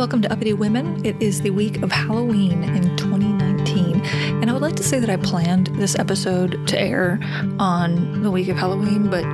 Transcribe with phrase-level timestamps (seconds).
[0.00, 1.04] Welcome to Uppity Women.
[1.04, 4.00] It is the week of Halloween in 2019.
[4.40, 7.20] And I would like to say that I planned this episode to air
[7.58, 9.24] on the week of Halloween, but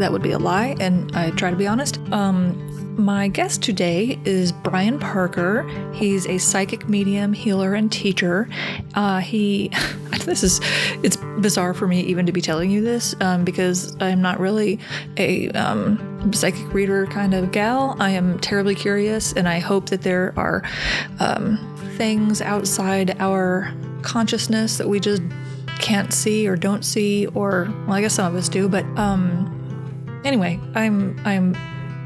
[0.00, 2.00] that would be a lie, and I try to be honest.
[2.10, 5.68] Um, my guest today is Brian Parker.
[5.92, 8.48] He's a psychic medium, healer, and teacher.
[8.94, 9.70] Uh, he,
[10.24, 10.60] this is,
[11.02, 14.78] it's bizarre for me even to be telling you this um, because I'm not really
[15.18, 17.96] a um, psychic reader kind of gal.
[18.00, 20.62] I am terribly curious, and I hope that there are
[21.20, 21.58] um,
[21.96, 25.22] things outside our consciousness that we just
[25.78, 29.52] can't see or don't see, or well, I guess some of us do, but um,
[30.24, 31.54] anyway, I'm I'm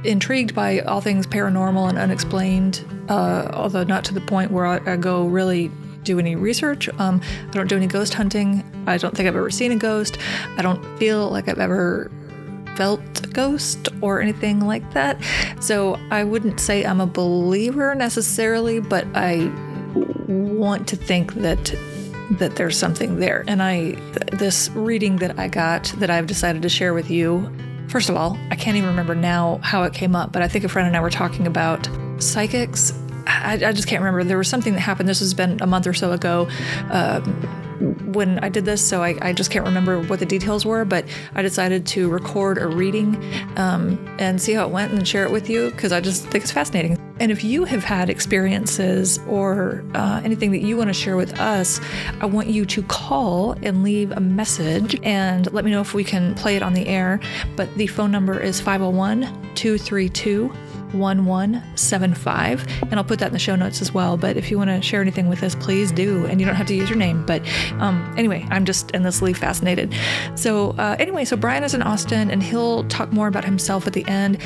[0.05, 4.93] intrigued by all things paranormal and unexplained, uh, although not to the point where I,
[4.93, 5.71] I go really
[6.03, 6.89] do any research.
[6.99, 8.65] Um, I don't do any ghost hunting.
[8.87, 10.19] I don't think I've ever seen a ghost.
[10.57, 12.11] I don't feel like I've ever
[12.77, 15.23] felt a ghost or anything like that.
[15.61, 19.53] So I wouldn't say I'm a believer necessarily, but I
[20.29, 21.75] want to think that
[22.39, 23.45] that there's something there.
[23.49, 23.93] And I
[24.33, 27.53] this reading that I got that I've decided to share with you
[27.91, 30.65] First of all, I can't even remember now how it came up, but I think
[30.65, 31.89] a friend and I were talking about
[32.19, 32.93] psychics.
[33.27, 34.23] I, I just can't remember.
[34.23, 35.09] There was something that happened.
[35.09, 36.49] This has been a month or so ago.
[36.91, 40.85] Um, when I did this, so I, I, just can't remember what the details were,
[40.85, 43.17] but I decided to record a reading
[43.57, 46.45] um, and see how it went and share it with you because I just think
[46.45, 46.99] it's fascinating.
[47.21, 51.39] And if you have had experiences or uh, anything that you want to share with
[51.39, 51.81] us,
[52.21, 56.05] I want you to call and leave a message and let me know if we
[56.05, 57.21] can play it on the air.
[57.57, 59.23] But the phone number is 501
[59.55, 60.53] 232
[60.93, 62.67] 1175.
[62.83, 64.17] And I'll put that in the show notes as well.
[64.17, 66.25] But if you want to share anything with us, please do.
[66.27, 67.25] And you don't have to use your name.
[67.27, 67.43] But
[67.79, 69.95] um, anyway, I'm just endlessly fascinated.
[70.35, 73.93] So, uh, anyway, so Brian is in Austin and he'll talk more about himself at
[73.93, 74.39] the end.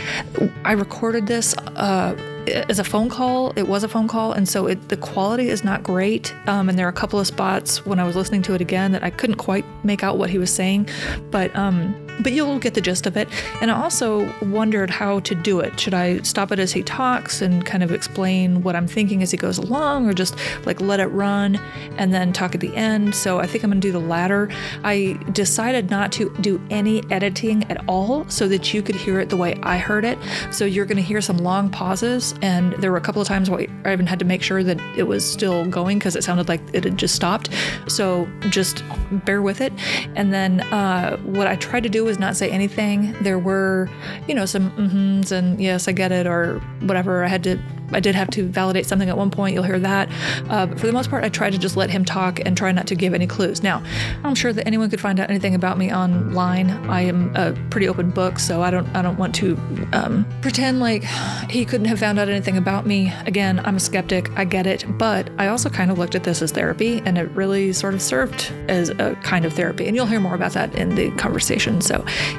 [0.65, 1.55] I recorded this.
[1.77, 5.48] Uh, as a phone call, it was a phone call, and so it, the quality
[5.48, 6.34] is not great.
[6.47, 8.92] Um, and there are a couple of spots when I was listening to it again
[8.92, 10.88] that I couldn't quite make out what he was saying,
[11.31, 13.28] but um, but you'll get the gist of it.
[13.60, 15.78] And I also wondered how to do it.
[15.78, 19.30] Should I stop it as he talks and kind of explain what I'm thinking as
[19.30, 21.56] he goes along, or just like let it run
[21.97, 23.14] and then talk at the end?
[23.14, 24.50] So I think I'm going to do the latter.
[24.82, 29.28] I decided not to do any editing at all so that you could hear it
[29.28, 30.19] the way I heard it.
[30.50, 33.50] So you're going to hear some long pauses, and there were a couple of times
[33.50, 36.48] where I even had to make sure that it was still going because it sounded
[36.48, 37.50] like it had just stopped.
[37.88, 38.82] So just
[39.24, 39.72] bear with it.
[40.16, 43.12] And then uh, what I tried to do was not say anything.
[43.22, 43.88] There were,
[44.28, 47.25] you know, some mm-hms and yes, I get it, or whatever.
[47.25, 47.59] I had to
[47.92, 49.54] I did have to validate something at one point.
[49.54, 50.09] You'll hear that.
[50.48, 52.72] Uh, but for the most part, I tried to just let him talk and try
[52.72, 53.62] not to give any clues.
[53.62, 53.82] Now,
[54.25, 56.70] I'm sure that anyone could find out anything about me online.
[56.88, 59.56] I am a pretty open book, so I don't I don't want to
[59.92, 61.04] um, pretend like
[61.50, 63.12] he couldn't have found out anything about me.
[63.26, 64.31] Again, I'm a skeptic.
[64.36, 67.31] I get it, but I also kind of looked at this as therapy, and it
[67.31, 69.86] really sort of served as a kind of therapy.
[69.86, 71.81] And you'll hear more about that in the conversation.
[71.81, 71.94] So,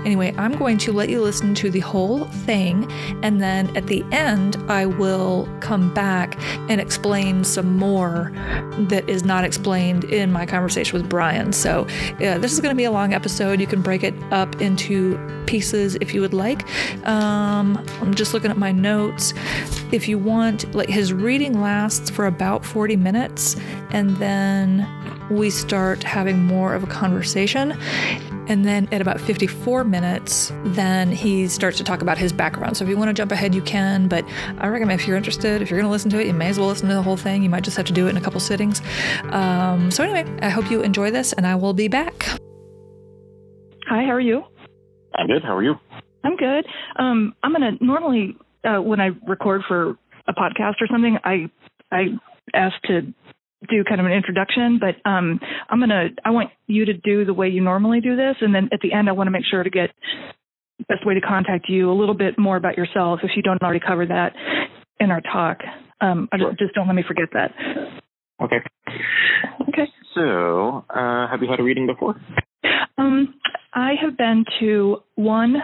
[0.06, 2.92] anyway, I'm going to let you listen to the whole thing,
[3.24, 6.38] and then at the end, I will come back
[6.70, 8.32] and explain some more
[8.90, 11.54] that is not explained in my conversation with Brian.
[11.54, 11.88] So,
[12.22, 13.60] uh, this is going to be a long episode.
[13.60, 16.64] You can break it up into pieces if you would like.
[17.08, 19.34] Um, I'm just looking at my notes.
[19.92, 23.56] If you want, like his reading lasts for about 40 minutes,
[23.92, 24.88] and then
[25.30, 27.78] we start having more of a conversation.
[28.48, 32.78] And then at about 54 minutes, then he starts to talk about his background.
[32.78, 34.08] So if you want to jump ahead, you can.
[34.08, 34.26] But
[34.60, 36.60] I recommend if you're interested, if you're going to listen to it, you may as
[36.60, 37.44] well listen to the whole thing.
[37.44, 38.82] You might just have to do it in a couple sittings.
[39.32, 42.26] Um, so anyway, I hope you enjoy this, and I will be back.
[43.88, 44.44] Hi, how are you?
[45.16, 45.44] I'm good.
[45.44, 45.76] How are you?
[46.24, 46.66] I'm good.
[46.98, 48.36] Um, I'm going to normally
[48.66, 51.50] uh, when I record for a podcast or something, I
[51.92, 52.18] I
[52.54, 53.14] ask to
[53.70, 55.40] do kind of an introduction, but um,
[55.70, 58.70] I'm gonna I want you to do the way you normally do this, and then
[58.72, 59.92] at the end I want to make sure to get
[60.88, 63.80] best way to contact you a little bit more about yourself if you don't already
[63.80, 64.34] cover that
[65.00, 65.60] in our talk.
[66.02, 66.50] Um, sure.
[66.50, 67.52] just, just don't let me forget that.
[68.42, 68.58] Okay.
[69.70, 69.88] Okay.
[70.14, 72.16] So, uh, have you had a reading before?
[72.98, 73.36] Um,
[73.74, 75.56] I have been to one.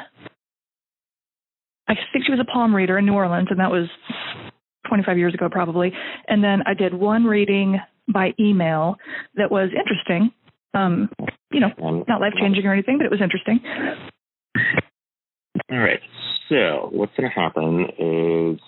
[1.88, 3.88] I think she was a palm reader in New Orleans, and that was
[4.88, 5.92] 25 years ago probably.
[6.28, 7.80] And then I did one reading
[8.12, 8.96] by email
[9.36, 10.32] that was interesting.
[10.74, 11.10] Um,
[11.52, 13.60] you know, not life changing or anything, but it was interesting.
[15.72, 16.00] All right.
[16.50, 18.60] So what's going to happen is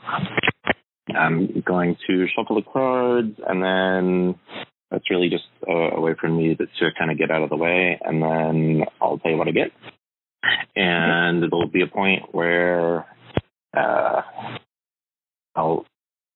[1.16, 4.36] I'm going to shuffle the cards, and then
[4.90, 7.50] that's really just a, a way for me to, to kind of get out of
[7.50, 9.72] the way, and then I'll tell you what I get.
[10.76, 13.06] And there'll be a point where
[13.76, 14.22] uh,
[15.56, 15.86] I'll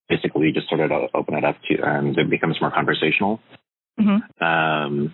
[0.09, 3.39] basically just sort of open it up to, and it becomes more conversational.
[3.99, 4.43] Mm-hmm.
[4.43, 5.13] Um,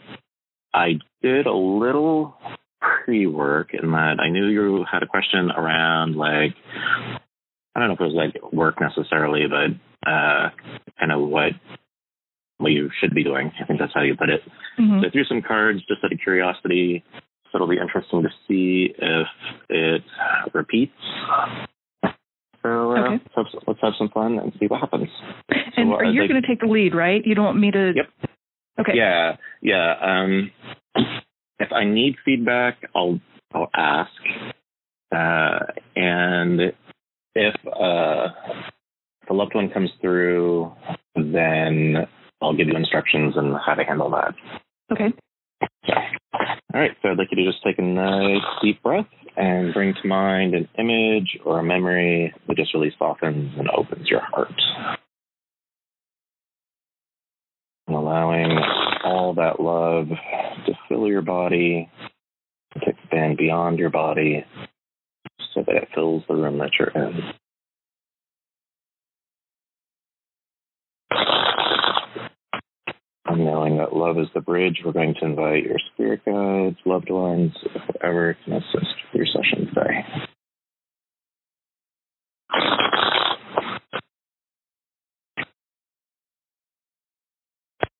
[0.74, 2.36] I did a little
[2.80, 6.56] pre work in that I knew you had a question around like
[7.76, 10.50] I don't know if it was like work necessarily, but uh,
[11.00, 11.54] kind of what
[12.58, 13.52] what you should be doing.
[13.62, 14.42] I think that's how you put it.
[14.80, 15.02] Mm-hmm.
[15.02, 17.04] So I threw some cards just out of curiosity.
[17.52, 19.28] So it'll be interesting to see if
[19.70, 20.04] it
[20.54, 20.92] repeats.
[22.64, 23.24] So uh, Okay.
[23.36, 25.10] let's, have, let's have some fun and see what happens.
[25.50, 27.26] And So, are uh, you going to take the lead, right?
[27.26, 27.94] You don't want me to.
[27.96, 28.10] Yep.
[28.80, 28.94] Okay.
[28.96, 29.96] Yeah, yeah.
[30.02, 30.52] Um,
[31.60, 33.20] if I need feedback, I'll
[33.54, 34.12] I'll ask,
[35.16, 35.60] uh,
[35.96, 36.74] and
[37.36, 38.30] if uh,
[39.22, 40.72] if a loved one comes through,
[41.16, 42.08] then
[42.42, 44.34] I'll give you instructions on how to handle that.
[44.92, 45.14] Okay.
[45.86, 45.94] So,
[46.34, 46.92] all right.
[47.02, 50.54] So I'd like you to just take a nice deep breath and bring to mind
[50.54, 54.54] an image or a memory that just really softens and opens your heart.
[57.88, 58.58] And allowing
[59.04, 61.90] all that love to fill your body,
[62.74, 64.46] to expand beyond your body,
[65.54, 67.34] so that it fills the room that you're in.
[73.26, 77.10] And knowing that love is the bridge, we're going to invite your spirit guides, loved
[77.10, 77.54] ones,
[78.02, 80.06] whoever can assist with your session today.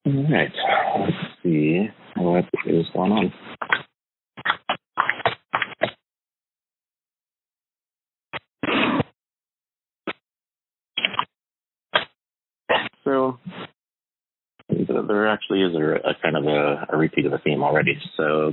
[0.06, 0.52] All right.
[1.00, 1.88] Let's see
[2.18, 3.34] what is going on.
[13.06, 13.40] So
[15.08, 18.00] there actually is a, a kind of a, a repeat of the theme already.
[18.18, 18.52] So,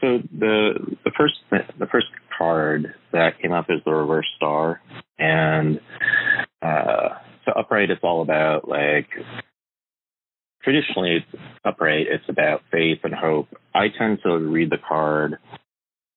[0.00, 2.06] so the the first the first
[2.36, 4.80] card that came up is the reverse star,
[5.18, 5.80] and
[6.62, 7.08] uh,
[7.44, 9.08] so upright it's all about like
[10.62, 11.24] traditionally
[11.64, 13.48] upright it's about faith and hope.
[13.74, 15.38] I tend to read the card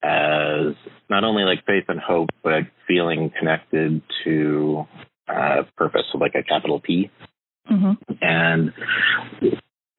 [0.02, 0.76] as
[1.10, 4.88] not only like faith and hope, but feeling connected to
[5.28, 7.12] uh, purpose, so like a capital P
[7.70, 8.14] Mm-hmm.
[8.22, 8.74] and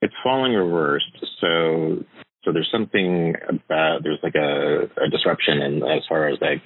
[0.03, 1.25] it's falling reversed.
[1.41, 2.05] So
[2.45, 6.63] so there's something about there's like a, a disruption and as far as like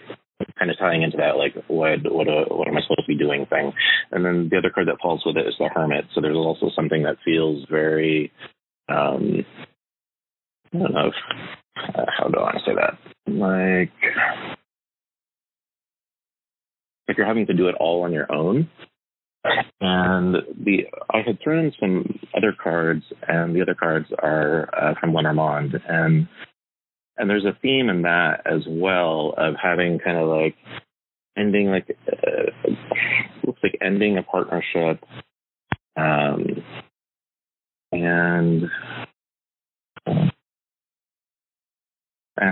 [0.58, 3.18] kind of tying into that like what what uh, what am I supposed to be
[3.18, 3.72] doing thing.
[4.12, 6.06] And then the other card that falls with it is the hermit.
[6.14, 8.32] So there's also something that feels very
[8.88, 9.44] um
[10.72, 13.92] I don't know if, uh, how do I say that like
[17.08, 18.68] like you're having to do it all on your own
[19.80, 24.94] and the I had thrown in some other cards, and the other cards are uh,
[25.00, 26.28] from Lenormand, and
[27.18, 30.56] and there's a theme in that as well of having kind of like
[31.36, 32.70] ending like uh,
[33.46, 35.04] looks like ending a partnership,
[35.96, 36.62] um,
[37.92, 38.64] and
[40.06, 40.30] uh,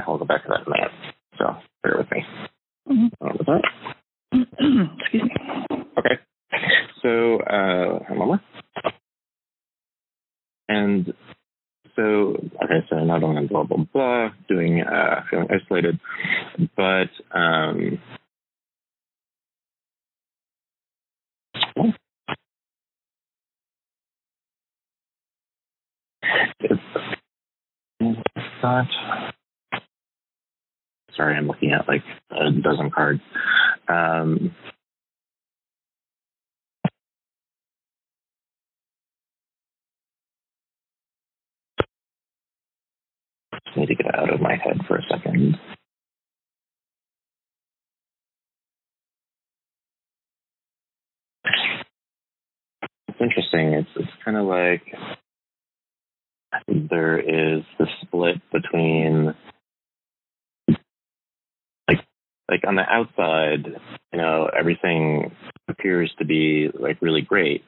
[0.06, 0.92] I'll go back to that in a minute.
[1.38, 2.24] So bear with me.
[2.88, 3.10] Mhm.
[3.46, 3.62] That?
[5.00, 5.30] Excuse me.
[5.98, 6.18] Okay.
[7.02, 8.40] So, uh, hang on.
[10.68, 11.14] And
[11.96, 16.00] so, okay, so not only blah, blah, blah, doing, uh, feeling isolated,
[16.76, 18.00] but, um,
[31.16, 33.20] sorry, I'm looking at like a dozen cards.
[33.88, 34.54] Um,
[43.76, 45.58] Need to get out of my head for a second.
[53.08, 53.72] It's interesting.
[53.74, 54.82] It's it's kind of like
[56.68, 59.34] there is the split between
[61.88, 62.04] like
[62.50, 63.66] like on the outside,
[64.12, 65.34] you know, everything
[65.68, 67.64] appears to be like really great.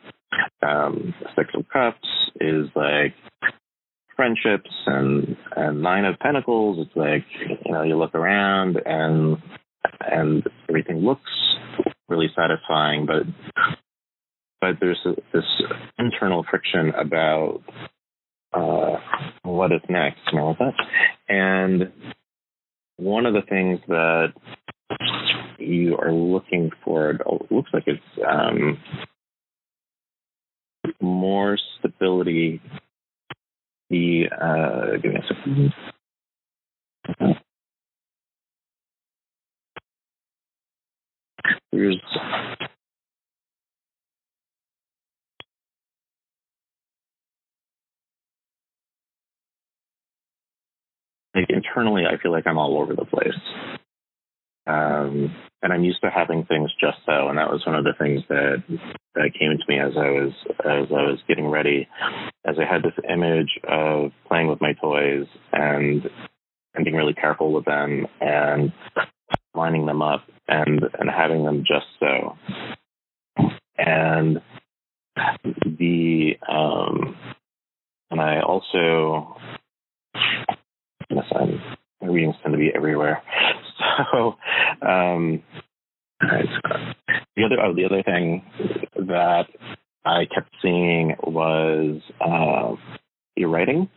[0.63, 2.09] Um, Six of Cups
[2.41, 3.15] is like
[4.17, 6.87] friendships and and nine of pentacles.
[6.87, 7.25] It's like
[7.65, 9.39] you know you look around and
[10.01, 11.31] and everything looks
[12.09, 13.23] really satisfying but
[14.61, 15.45] but there's a, this
[15.99, 17.61] internal friction about
[18.53, 18.97] uh
[19.43, 20.75] what is next know, with that
[21.29, 21.93] and
[22.97, 24.33] one of the things that
[25.59, 28.79] you are looking for it looks like it's um
[31.01, 32.61] more stability
[33.91, 35.75] the uh, give me a second.
[41.73, 41.97] Here's
[51.35, 53.35] like internally, I feel like I'm all over the place.
[54.67, 57.95] Um, and I'm used to having things just so, and that was one of the
[57.99, 58.63] things that
[59.15, 61.89] that came to me as I was as I was getting ready,
[62.45, 66.03] as I had this image of playing with my toys and
[66.75, 68.73] and being really careful with them and
[69.55, 72.37] lining them up and and having them just so.
[73.79, 74.43] And
[75.65, 77.17] the um,
[78.11, 79.39] and I also
[81.09, 81.59] yes, I'm,
[82.03, 83.23] my readings tend to be everywhere.
[84.13, 84.37] So
[84.87, 85.43] um,
[86.21, 88.45] the other oh, the other thing
[88.95, 89.47] that
[90.05, 92.77] I kept seeing was uh,
[93.37, 93.89] your writing,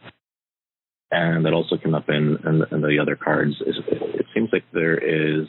[1.11, 3.55] and that also came up in, in, in the other cards.
[3.65, 5.47] It seems like there is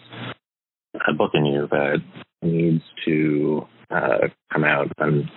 [1.08, 2.02] a book in you that
[2.42, 5.30] needs to uh, come out, and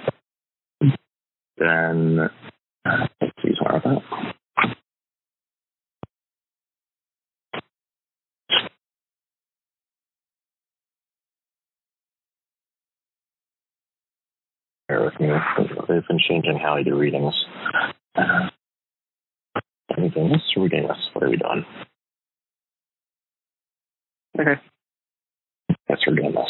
[1.57, 2.29] then
[2.85, 3.07] uh,
[3.39, 4.35] please more of that.
[14.91, 15.29] Bear with me.
[15.87, 17.33] They've been changing how I do readings.
[18.13, 18.49] Uh,
[19.97, 20.41] anything else?
[20.57, 20.97] Reading this.
[21.13, 21.65] What are we doing?
[24.37, 24.61] Okay.
[25.89, 26.49] Yes, we're doing this.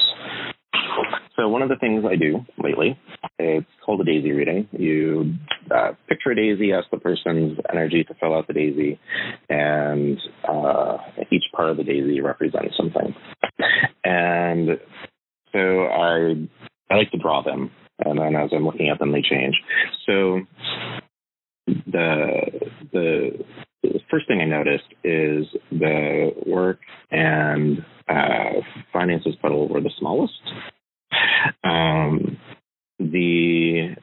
[1.36, 3.00] So one of the things I do lately,
[3.38, 4.68] it's called a daisy reading.
[4.72, 5.36] You
[5.74, 9.00] uh, picture a daisy, ask the person's energy to fill out the daisy,
[9.50, 10.98] and uh,
[11.32, 13.16] each part of the daisy represents something.
[14.04, 14.80] And
[15.54, 16.48] so I
[16.90, 17.72] I like to draw them
[18.06, 19.56] and then as I'm looking at them, they change.
[20.06, 20.42] So
[21.68, 23.46] the the,
[24.10, 26.80] first thing I noticed is the work
[27.12, 30.34] and uh, finances petal were the smallest.
[31.64, 32.38] Um,
[33.00, 33.96] the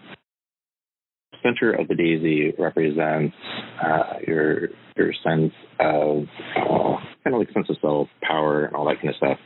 [1.42, 3.34] center of the daisy represents
[3.82, 6.24] uh, your your sense of
[6.56, 9.38] uh, kind of like sense of self, power, and all that kind of stuff.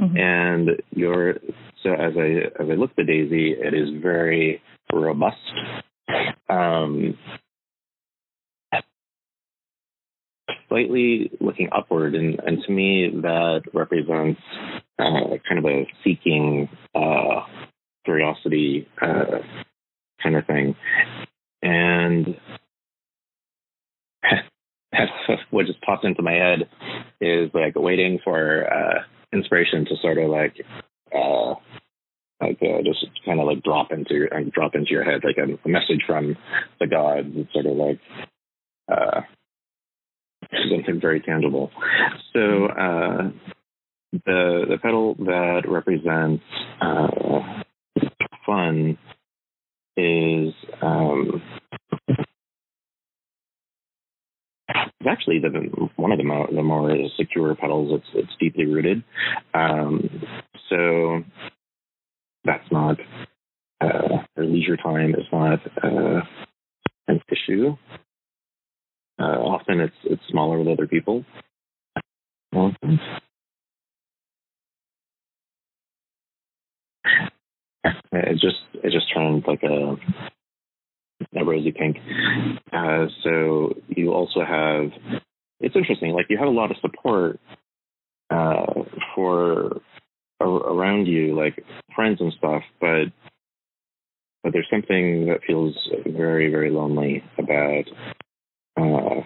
[0.00, 0.16] Mm-hmm.
[0.16, 1.34] And your
[1.82, 5.36] so as I as I look at the daisy, it is very robust.
[6.48, 7.16] Um,
[10.68, 14.40] slightly looking upward, and, and to me that represents
[14.98, 17.42] uh, kind of a seeking uh,
[18.04, 19.38] curiosity uh,
[20.22, 20.74] kind of thing.
[21.62, 22.36] And
[25.50, 26.68] what just popped into my head
[27.20, 29.02] is like waiting for uh,
[29.32, 30.56] inspiration to sort of like
[31.14, 31.54] uh,
[32.40, 35.36] like uh, just kind of like drop into your uh, drop into your head like
[35.36, 36.36] a, a message from
[36.78, 37.28] the gods.
[37.34, 38.00] It's sort of like
[38.90, 39.20] uh,
[40.70, 41.70] something very tangible.
[42.32, 43.30] So uh,
[44.12, 46.42] the the petal that represents
[46.80, 47.62] uh,
[48.46, 48.98] fun
[49.96, 51.42] is um,
[55.06, 57.92] actually the one of the more, the more secure petals.
[57.92, 59.02] It's it's deeply rooted,
[59.54, 60.08] um,
[60.68, 61.22] so
[62.44, 62.98] that's not
[63.80, 66.20] uh, or leisure time is not uh,
[67.08, 67.76] an issue.
[69.18, 71.24] Uh, often it's it's smaller with other people.
[77.84, 79.96] It just it just turned like a
[81.36, 81.96] a rosy pink.
[82.72, 84.90] Uh, so you also have
[85.60, 86.12] it's interesting.
[86.12, 87.38] Like you have a lot of support
[88.30, 88.66] uh,
[89.14, 89.80] for
[90.40, 93.06] around you, like friends and stuff, but
[94.42, 95.74] but there's something that feels
[96.06, 97.84] very very lonely about
[98.76, 99.22] uh,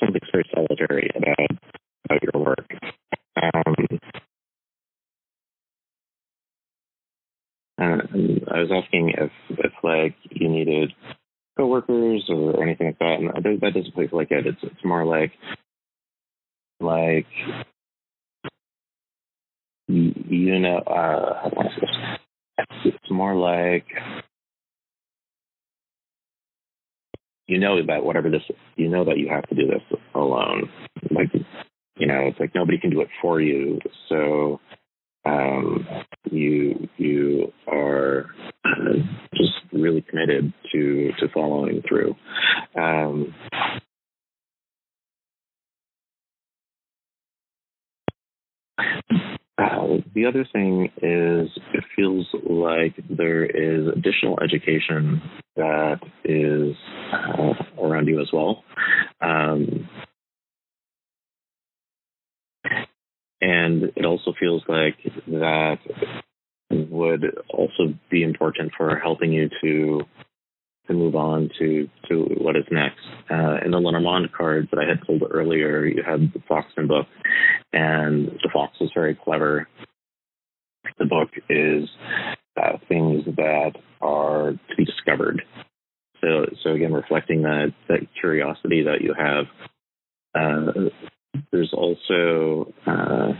[0.00, 1.58] something very solitary about
[2.06, 2.66] about your work.
[3.42, 4.00] Um,
[7.80, 7.98] Uh,
[8.52, 10.92] I was asking if if like you needed
[11.56, 14.46] coworkers or anything like that, and that, that doesn't feel like it.
[14.46, 15.32] It's it's more like
[16.80, 17.26] like
[19.88, 21.50] you, know uh?
[22.84, 23.86] It's more like
[27.46, 28.42] you know that whatever this
[28.76, 30.70] you know that you have to do this alone.
[31.10, 31.30] Like
[31.96, 33.78] you know, it's like nobody can do it for you.
[34.08, 34.60] So
[35.24, 35.86] um,
[36.30, 38.26] you you are
[39.34, 42.14] just really committed to to following through.
[42.76, 43.34] Um,
[49.58, 55.22] uh, the other thing is it feels like there is additional education
[55.56, 56.74] that is
[57.12, 58.64] uh, around you as well.
[59.20, 59.88] Um,
[63.44, 64.96] and it also feels like
[65.26, 65.76] that
[66.70, 70.00] would also be important for helping you to
[70.86, 73.04] to move on to to what is next.
[73.30, 76.88] Uh, in the Lenormand cards that I had pulled earlier, you had the fox and
[76.88, 77.06] book,
[77.72, 79.68] and the fox was very clever.
[80.98, 81.88] The book is
[82.56, 85.42] uh, things that are to be discovered.
[86.22, 89.44] So, so again, reflecting that that curiosity that you have.
[90.34, 90.90] Uh,
[91.52, 93.32] there's also uh,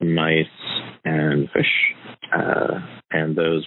[0.00, 0.46] mice
[1.04, 1.94] and fish,
[2.34, 2.80] uh,
[3.10, 3.66] and those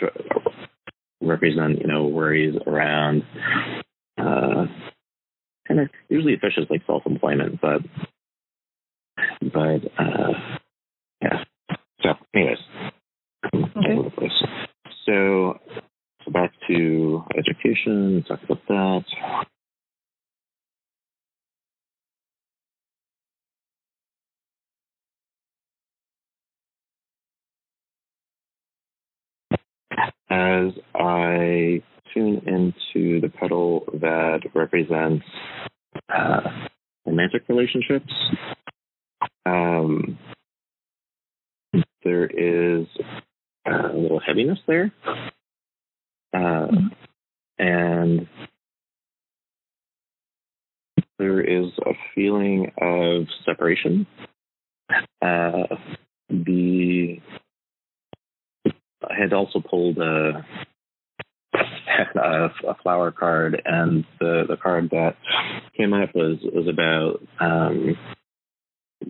[1.21, 3.23] represent you know worries around.
[4.17, 4.65] Uh,
[5.69, 7.81] and usually fish is like self-employment, but
[9.41, 10.33] but uh,
[11.21, 11.43] yeah.
[12.01, 12.59] So, anyways,
[13.53, 14.29] Okay.
[15.05, 15.59] So,
[16.25, 18.23] so back to education.
[18.27, 19.05] Talk about that.
[30.29, 31.81] As I
[32.13, 35.25] tune into the pedal that represents
[36.13, 36.41] uh,
[37.05, 38.13] romantic relationships,
[39.45, 40.17] um,
[42.03, 42.85] there is
[43.65, 44.91] a little heaviness there.
[46.33, 46.67] Uh,
[47.57, 48.27] and
[51.17, 54.05] there is a feeling of separation.
[55.21, 55.75] Uh,
[56.29, 57.19] the
[59.17, 60.45] had also pulled a,
[62.15, 65.15] a, a flower card, and the, the card that
[65.75, 67.97] came up was was about um,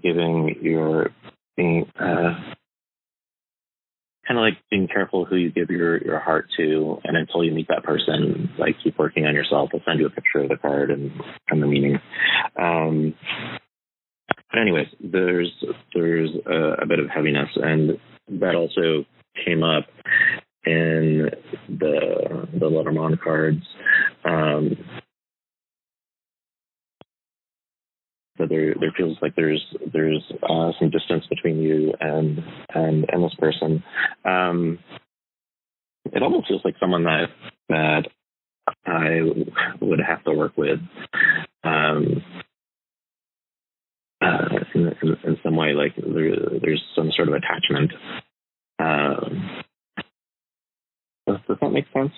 [0.02, 1.12] giving your
[1.56, 2.36] being uh,
[4.28, 7.52] kind of like being careful who you give your your heart to, and until you
[7.52, 9.70] meet that person, like keep working on yourself.
[9.74, 11.12] I'll send you a picture of the card and
[11.50, 12.00] and the meaning.
[12.60, 13.16] Um,
[14.52, 15.52] but anyways, there's
[15.94, 17.98] there's a, a bit of heaviness, and
[18.40, 19.06] that also
[19.46, 19.86] came up
[20.66, 21.30] in
[21.70, 23.64] the the Lenormand cards.
[24.26, 24.78] Um,
[28.38, 33.24] so there there feels like there's there's uh, some distance between you and and and
[33.24, 33.84] this person.
[34.26, 34.80] Um,
[36.14, 37.28] it almost feels like someone that
[37.70, 38.08] that
[38.86, 39.22] I
[39.82, 40.80] would have to work with.
[41.64, 42.24] Um,
[44.22, 47.92] uh, in, in, in, some way, like there, there's some sort of attachment.
[48.80, 49.64] Um,
[51.26, 52.12] does, does that make sense?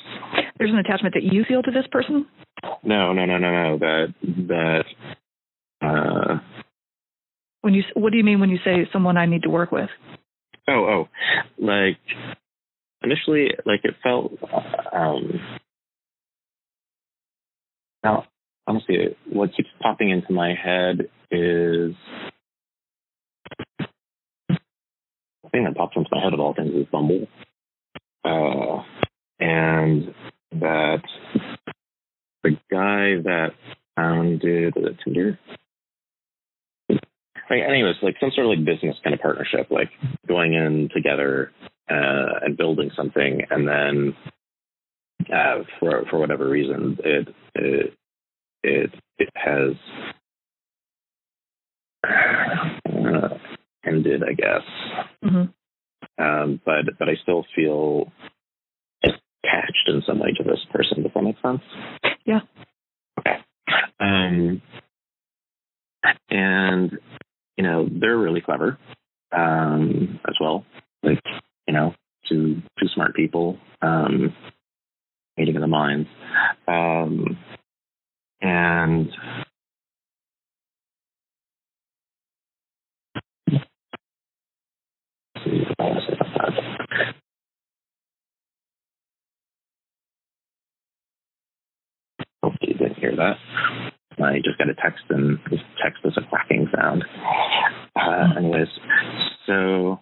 [0.57, 2.27] There's an attachment that you feel to this person.
[2.83, 3.77] No, no, no, no, no.
[3.79, 4.13] That
[4.47, 4.83] that
[5.81, 6.39] uh,
[7.61, 9.89] when you what do you mean when you say someone I need to work with?
[10.67, 11.09] Oh, oh,
[11.57, 11.97] like
[13.01, 14.33] initially, like it felt.
[14.93, 15.39] Um,
[18.03, 18.25] now,
[18.67, 21.93] honestly, what keeps popping into my head is
[25.49, 27.27] thing that pops into my head of all things is Bumble,
[28.23, 28.83] uh,
[29.39, 30.13] and
[30.51, 31.03] that
[32.43, 33.51] the guy that
[33.95, 35.39] founded the Tinder?
[36.89, 39.89] Like anyways, like some sort of like business kind of partnership, like
[40.27, 41.51] going in together
[41.89, 44.15] uh, and building something, and then
[45.33, 47.93] uh, for for whatever reason, it it
[48.63, 49.73] it, it has
[52.03, 53.37] uh,
[53.89, 54.61] ended, I guess.
[55.23, 56.23] Mm-hmm.
[56.23, 58.11] Um, but but I still feel
[59.03, 61.03] attached in some way to this person.
[61.03, 61.61] Does that make sense?
[62.25, 62.41] Yeah.
[63.19, 63.37] Okay.
[63.99, 64.61] Um,
[66.29, 66.91] and
[67.57, 68.77] you know, they're really clever
[69.35, 70.65] um, as well.
[71.03, 71.21] Like,
[71.67, 71.93] you know,
[72.27, 74.33] two two smart people um,
[75.37, 76.07] meeting in the minds,
[76.67, 77.37] um,
[78.41, 79.09] and
[85.79, 86.17] Hopefully,
[92.73, 93.37] you didn't hear that.
[94.23, 97.03] I just got a text, and this text is a quacking sound.
[97.95, 98.67] Uh, anyways,
[99.47, 99.99] so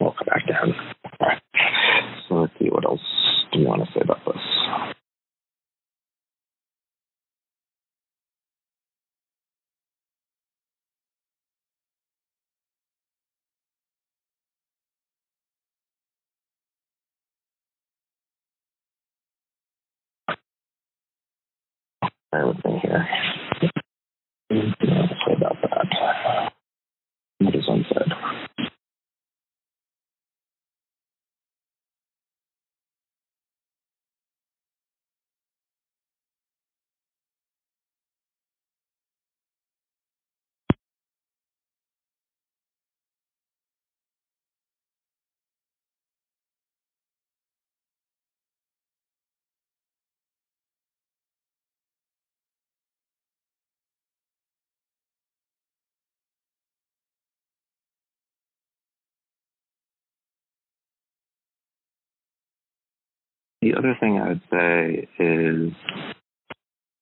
[0.00, 0.74] we'll come back down.
[1.20, 1.42] All right.
[2.28, 3.00] So let's see what else
[3.52, 4.42] do you want to say about this.
[22.34, 23.06] Bear with me here.
[63.64, 65.72] The other thing I'd say is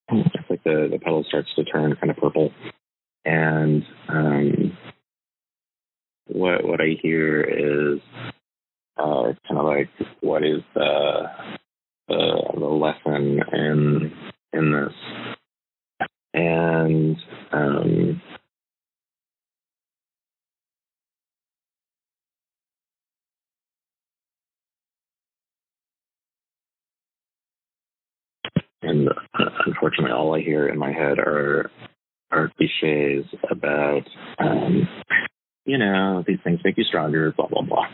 [0.08, 2.52] it's like the, the pedal starts to turn kind of purple.
[3.24, 4.78] And um,
[6.26, 8.00] what what I hear is
[8.96, 9.88] uh, kind of like
[10.20, 11.22] what is the
[12.08, 14.12] the, the lesson in
[14.52, 17.16] in this, and
[17.52, 18.22] um,
[28.82, 29.08] and
[29.66, 31.70] unfortunately, all I hear in my head are
[32.30, 34.02] are cliches about,
[34.38, 34.88] um,
[35.66, 37.86] you know, these things make you stronger, blah blah blah,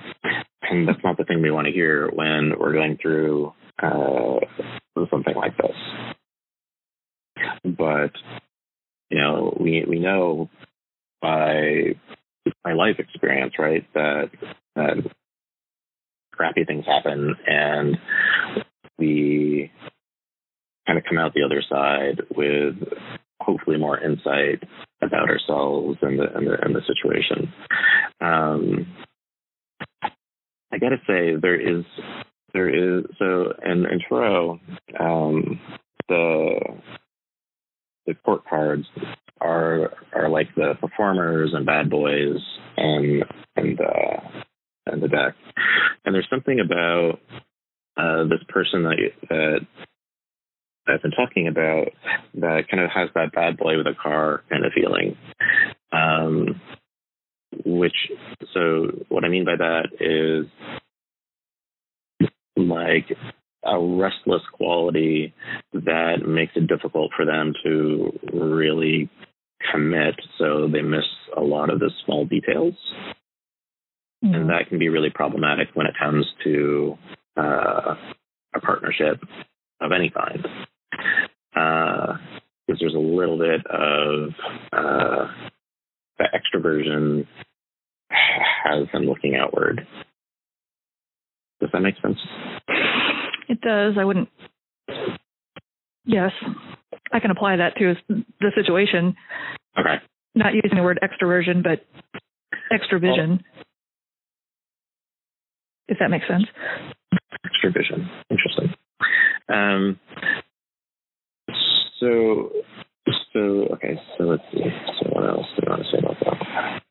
[0.63, 4.39] and that's not the thing we want to hear when we're going through uh,
[5.11, 5.77] something like this.
[7.65, 8.13] But
[9.11, 10.49] you know, we we know
[11.21, 11.95] by
[12.65, 14.31] my life experience, right, that
[14.77, 14.97] that
[16.33, 17.99] crappy things happen and
[18.99, 19.71] we
[20.89, 22.75] kind of come out the other side with
[23.41, 24.63] hopefully more insight
[25.03, 27.53] about ourselves and the and the, and the situation.
[28.21, 28.87] Um,
[30.73, 31.85] I got to say there is
[32.55, 34.59] there is so in in Tarot
[34.99, 35.61] um,
[36.09, 36.61] the
[38.07, 38.87] the court cards
[39.41, 42.39] are are like the performers and bad boys
[42.77, 43.25] and
[43.57, 44.21] and uh,
[44.87, 45.35] and the deck.
[46.05, 47.21] And there's something about
[47.99, 48.97] uh, this person that
[49.29, 49.67] that
[50.89, 51.89] I've been talking about
[52.35, 55.17] that kind of has that bad boy with a car kind of feeling.
[55.93, 56.61] Um,
[57.65, 57.97] which,
[58.53, 60.47] so what I mean by that is
[62.57, 63.07] like
[63.65, 65.35] a restless quality
[65.73, 69.09] that makes it difficult for them to really
[69.73, 70.15] commit.
[70.39, 71.05] So they miss
[71.37, 72.75] a lot of the small details.
[74.25, 74.35] Mm-hmm.
[74.35, 76.99] And that can be really problematic when it comes to
[77.37, 77.95] uh,
[78.55, 79.23] a partnership
[79.81, 80.45] of any kind
[81.53, 82.17] because
[82.77, 84.31] uh, there's a little bit of
[84.73, 85.27] uh,
[86.19, 87.27] the extroversion
[88.11, 89.87] has them looking outward.
[91.61, 92.19] Does that make sense?
[93.49, 93.95] It does.
[93.99, 94.29] I wouldn't.
[96.05, 96.33] Yes,
[97.13, 99.17] I can apply that to the situation.
[99.79, 99.97] Okay.
[100.35, 101.85] Not using the word extroversion, but
[102.73, 103.29] extravision.
[103.29, 103.39] Well,
[105.89, 106.45] if that makes sense.
[107.47, 108.09] Extravision.
[108.31, 108.75] Interesting.
[109.49, 109.99] Um,
[112.01, 112.51] so,
[113.33, 113.41] so
[113.75, 114.01] okay.
[114.17, 114.63] So let's see.
[115.01, 116.83] So what else do I want to say about that?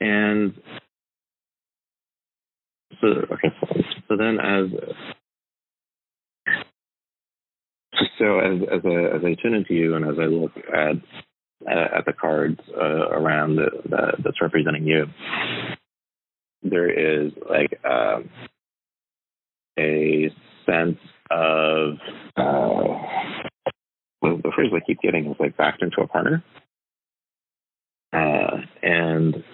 [0.00, 0.54] And
[3.00, 3.48] so okay.
[4.08, 4.66] So, then as
[8.18, 10.96] so as as I as I tune into you and as I look at
[11.66, 15.06] at the cards uh, around the, the, that's representing you,
[16.62, 18.30] there is like um,
[19.78, 20.30] a
[20.68, 20.98] sense
[21.30, 21.94] of
[22.36, 22.98] uh,
[24.22, 26.42] the phrase I keep getting is like backed into a corner.
[28.12, 29.44] Uh, and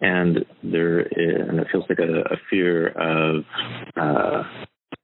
[0.00, 3.44] and there is, and it feels like a, a fear of
[3.96, 4.42] uh,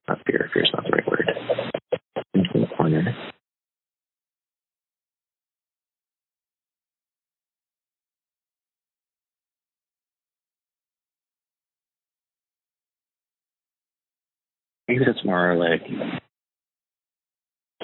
[0.09, 1.70] not fear, fear is not the right word.
[14.91, 15.83] Maybe that's more like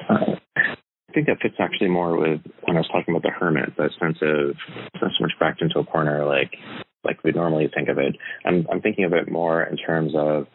[0.09, 3.77] uh, I think that fits actually more with when I was talking about the hermit,
[3.79, 4.57] that sense of
[5.01, 6.57] not so much backed into a corner like
[7.05, 8.16] like we normally think of it.
[8.45, 10.47] I'm I'm thinking of it more in terms of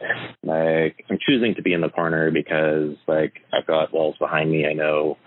[0.44, 4.66] like I'm choosing to be in the corner because like I've got walls behind me.
[4.68, 5.18] I know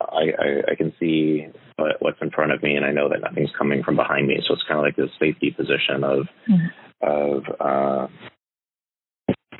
[0.00, 3.20] I, I, I can see what, what's in front of me, and I know that
[3.20, 4.40] nothing's coming from behind me.
[4.46, 6.66] So it's kind of like this safety position of mm-hmm.
[7.02, 8.06] of uh,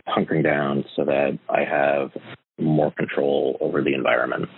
[0.09, 2.11] hunkering down so that I have
[2.59, 4.49] more control over the environment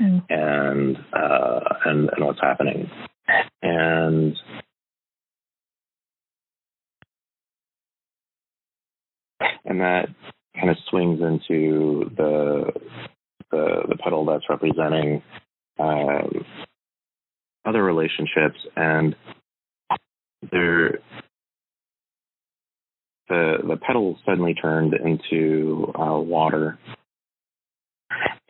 [0.00, 0.22] mm.
[0.28, 2.90] and, uh, and and what's happening.
[3.62, 4.36] And
[9.64, 10.08] and that
[10.54, 12.72] kind of swings into the
[13.50, 15.22] the, the pedal that's representing
[15.78, 16.44] um,
[17.64, 19.16] other relationships and
[20.50, 20.98] there
[23.30, 26.78] the the pedal suddenly turned into uh, water,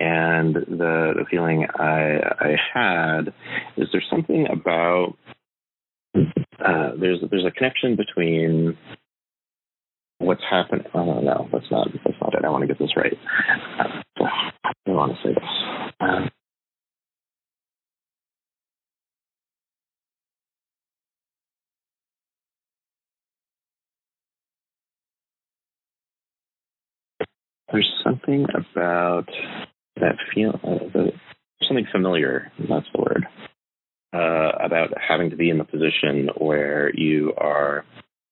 [0.01, 3.33] and the the feeling I I had
[3.77, 5.17] is there's something about
[6.17, 8.77] uh, there's there's a connection between
[10.19, 10.87] what's happening.
[10.95, 12.45] Oh no, that's not that's not it.
[12.45, 13.17] I want to get this right.
[13.79, 14.31] Uh,
[14.87, 15.95] want to say this?
[16.01, 16.31] Um,
[27.73, 29.29] there's something about
[29.97, 31.13] that feel uh, the,
[31.67, 33.27] something familiar that's the word
[34.13, 37.85] uh, about having to be in the position where you are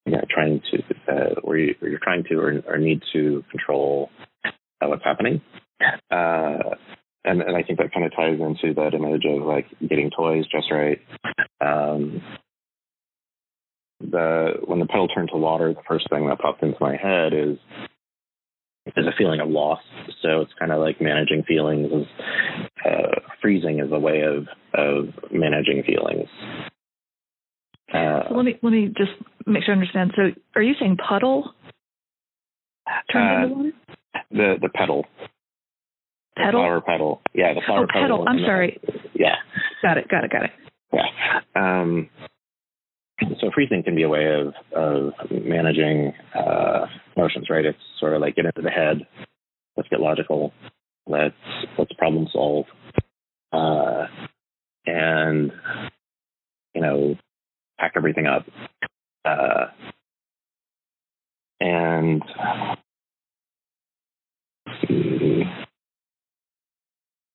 [0.07, 0.79] you know, trying to
[1.12, 4.11] uh, where, you, are trying to or, or, need to control
[4.44, 5.42] uh, what's happening.
[6.11, 6.74] Uh,
[7.24, 10.46] and, and I think that kind of ties into that image of like getting toys
[10.51, 11.01] just right.
[11.61, 12.22] Um,
[14.01, 17.33] the when the pedal turned to water the first thing that popped into my head
[17.35, 17.59] is
[18.96, 19.81] is a feeling of loss.
[20.22, 21.90] So it's kind of like managing feelings.
[21.92, 22.07] Is,
[22.85, 26.29] uh, freezing is a way of of managing feelings.
[27.92, 29.12] Uh, so let me let me just
[29.46, 30.12] make sure I understand.
[30.16, 30.22] So
[30.55, 31.55] are you saying puddle?
[33.12, 33.72] Turn into uh, water?
[34.31, 35.07] The the pedal.
[36.37, 36.53] Pedal.
[36.53, 37.20] The flower pedal.
[37.35, 38.18] Yeah, the flower oh, pedal.
[38.18, 38.29] pedal.
[38.29, 38.81] I'm sorry.
[39.14, 39.37] yeah.
[39.83, 40.09] Got it.
[40.09, 40.31] Got it.
[40.31, 40.51] Got it.
[40.92, 41.40] Yeah.
[41.57, 42.09] Um,
[43.40, 46.87] so freezing can be a way of of managing uh,
[47.18, 47.64] emotions, right?
[47.64, 49.07] It's sort of like get into the head,
[49.76, 50.52] let's get logical,
[51.07, 51.35] let's
[51.78, 52.66] let's problem solve,
[53.52, 54.07] uh,
[54.87, 55.52] and
[56.74, 57.16] you know,
[57.81, 58.46] pack everything up,
[59.24, 59.66] uh,
[61.61, 62.22] and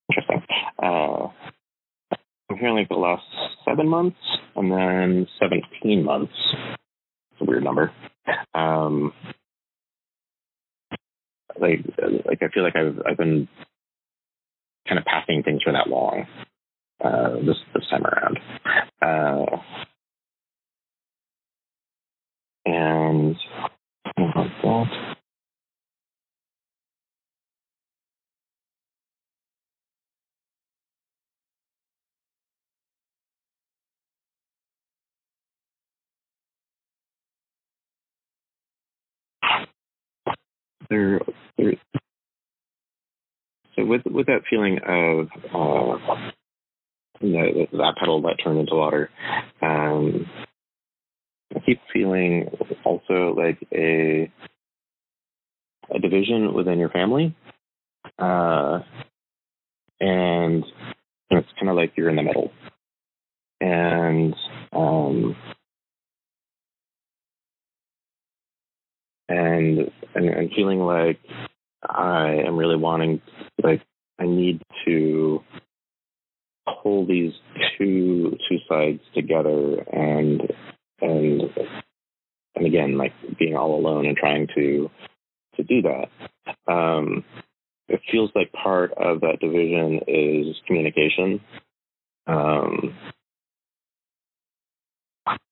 [0.10, 0.44] interesting.
[0.82, 1.28] Uh,
[2.50, 3.24] I'm hearing like the last
[3.66, 4.18] seven months
[4.56, 6.34] and then 17 months.
[7.32, 7.92] It's a weird number.
[8.54, 9.14] Um,
[11.60, 11.82] like,
[12.26, 13.48] like I feel like I've I've been
[14.88, 16.28] kind of packing things for that long
[17.04, 18.40] uh, this this time around.
[19.02, 19.58] Uh,
[22.66, 23.36] and
[24.18, 24.88] that.
[40.90, 41.43] there, there
[43.76, 46.30] so with with that feeling of uh,
[47.22, 49.10] that, that pedal that turned into water,
[49.62, 50.28] um,
[51.56, 52.50] I keep feeling
[52.84, 54.32] also like a
[55.94, 57.36] a division within your family,
[58.20, 58.80] uh,
[60.00, 60.64] and
[61.30, 62.52] it's kind of like you're in the middle,
[63.62, 64.36] and
[64.72, 65.36] um,
[69.30, 71.20] and, and and feeling like
[71.88, 73.22] I am really wanting
[73.62, 73.82] like
[74.20, 75.44] I need to
[76.82, 77.34] pull these
[77.78, 80.42] two two sides together and
[81.02, 81.42] and
[82.56, 84.90] and again like being all alone and trying to
[85.58, 86.72] to do that.
[86.72, 87.24] Um,
[87.88, 91.42] it feels like part of that division is communication.
[92.26, 92.96] Um,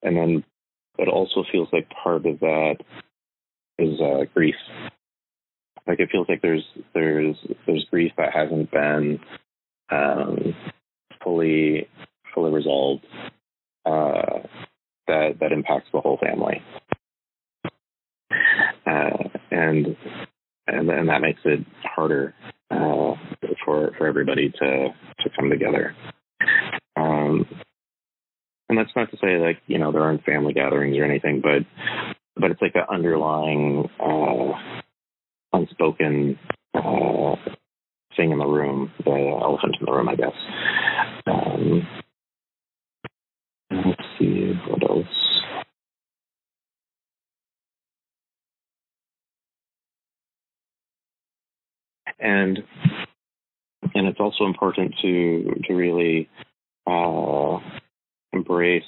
[0.02, 0.44] and then
[0.98, 2.78] it also feels like part of that
[3.78, 4.56] is uh, grief.
[5.88, 6.63] Like it feels like there's
[6.94, 9.20] there's there's grief that hasn't been
[9.91, 10.56] um,
[11.24, 11.88] fully
[12.34, 13.06] fully resolved
[13.86, 14.39] uh,
[15.08, 16.62] that that impacts the whole family,
[18.86, 19.98] uh, and
[20.67, 22.34] and and that makes it harder
[22.70, 23.13] uh,
[23.65, 24.89] for for everybody to
[25.20, 25.96] to come together.
[26.96, 27.46] Um,
[28.70, 31.65] and that's not to say like you know there aren't family gatherings or anything, but
[32.36, 34.81] but it's like an underlying uh,
[35.54, 36.38] unspoken
[36.74, 37.36] uh,
[38.16, 40.34] thing in the room, the elephant in the room, I guess.
[41.28, 41.88] Um,
[43.72, 45.06] let's see what else.
[52.20, 52.60] And
[53.96, 56.30] and it's also important to to really
[56.88, 57.60] uh,
[58.34, 58.84] embrace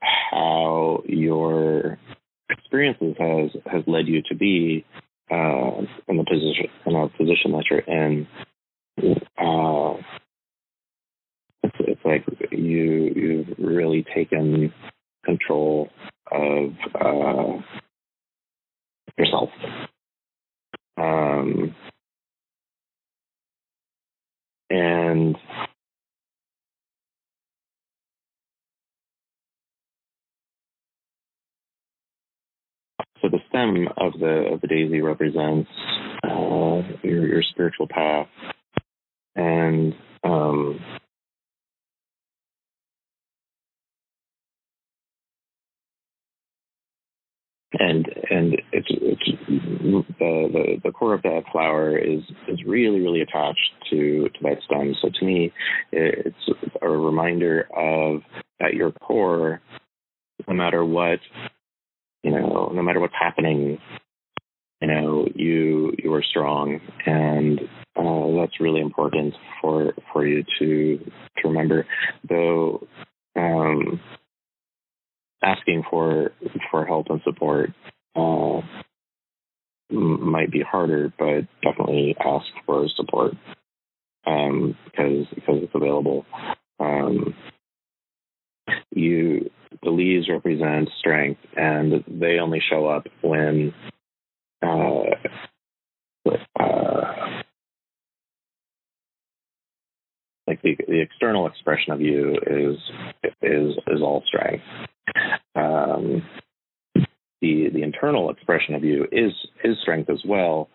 [0.00, 1.98] how your
[2.50, 4.84] experiences has has led you to be
[5.30, 8.26] uh, in the position in a position that you're in.
[9.38, 9.94] Uh,
[11.62, 14.72] it's, it's like you you've really taken
[15.24, 15.88] control
[16.30, 17.60] of uh,
[19.16, 19.50] yourself.
[20.96, 21.74] Um,
[24.70, 25.36] and
[33.20, 35.70] So the stem of the of the daisy represents
[36.24, 38.28] uh, your your spiritual path,
[39.34, 40.80] and um,
[47.72, 53.20] and and it's it's the, the the core of that flower is is really really
[53.20, 54.94] attached to to that stem.
[55.02, 55.52] So to me,
[55.92, 56.36] it's
[56.80, 58.22] a reminder of
[58.60, 59.60] at your core,
[60.46, 61.20] no matter what
[62.22, 63.78] you know, no matter what's happening,
[64.80, 67.60] you know, you you are strong, and
[67.96, 70.98] uh, that's really important for for you to
[71.38, 71.86] to remember.
[72.28, 72.86] Though
[73.36, 74.00] um,
[75.42, 76.32] asking for
[76.70, 77.70] for help and support
[78.14, 78.60] uh,
[79.90, 83.34] might be harder, but definitely ask for support
[84.26, 86.26] um, because because it's available.
[86.80, 87.34] Um,
[88.90, 89.50] you
[89.82, 93.74] the leaves represent strength, and they only show up when
[94.62, 95.02] uh,
[96.58, 97.42] uh,
[100.46, 102.76] like the, the external expression of you is
[103.42, 104.64] is is all strength.
[105.54, 106.22] Um,
[107.40, 110.68] the the internal expression of you is is strength as well,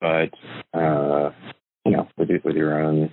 [0.00, 0.30] but
[0.72, 1.30] uh,
[1.84, 3.10] you know with with your own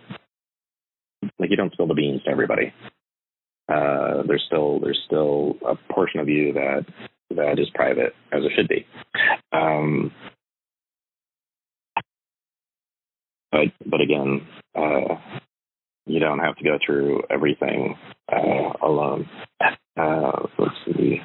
[1.40, 2.74] like you don't spill the beans to everybody.
[3.70, 6.86] Uh, there's still there's still a portion of you that
[7.36, 8.86] that is private as it should be.
[9.52, 10.12] Um,
[13.52, 15.16] but but again, uh,
[16.06, 17.96] you don't have to go through everything
[18.32, 19.30] uh, alone.
[19.98, 21.22] Uh, let's see.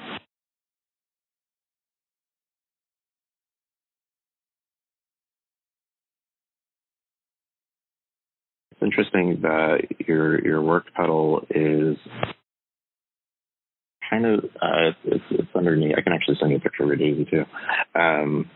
[8.81, 11.97] It's interesting that your your work petal is
[14.09, 15.95] kind of uh, it's, it's underneath.
[15.97, 17.45] I can actually send you a picture of it too.
[17.99, 18.49] Um,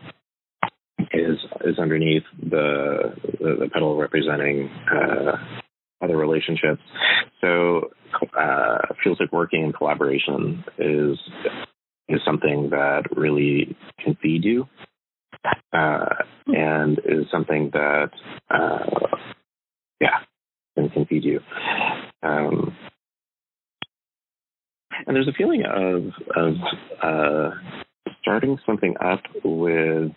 [1.11, 5.35] is is underneath the the, the petal representing uh,
[6.01, 6.81] other relationships.
[7.41, 7.91] So
[8.39, 11.17] uh, feels like working in collaboration is
[12.07, 14.67] is something that really can feed you,
[15.73, 16.05] uh,
[16.47, 18.11] and is something that
[18.49, 19.17] uh,
[20.03, 20.19] yeah
[20.75, 21.39] can, can feed you.
[22.21, 22.75] Um,
[25.07, 26.55] and there's a feeling of of
[27.01, 27.51] uh,
[28.21, 30.11] starting something up with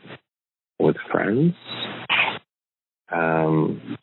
[0.79, 1.55] with friends.
[3.13, 3.99] Um,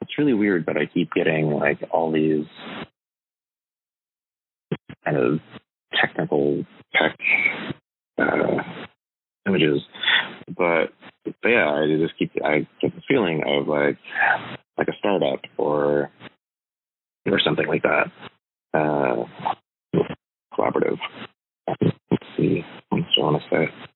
[0.00, 2.46] it's really weird, but I keep getting like all these
[5.04, 5.40] kind of
[6.00, 6.64] technical
[6.94, 7.16] tech
[8.18, 8.62] uh,
[9.46, 9.80] images,
[10.56, 10.92] but,
[11.24, 13.98] but yeah, I just keep I get the feeling of like
[14.78, 16.10] like a startup or
[17.26, 18.10] or something like that.
[18.74, 19.24] Uh,
[20.52, 20.98] collaborative.
[21.80, 22.64] Let's see.
[22.90, 23.93] What do I want to say?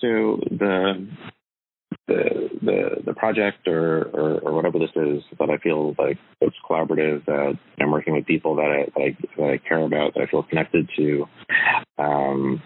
[0.00, 1.08] So the
[2.06, 6.56] the the the project or, or, or whatever this is that I feel like it's
[6.68, 10.22] collaborative that I'm working with people that I that I, that I care about that
[10.22, 11.26] I feel connected to.
[11.98, 12.62] Um,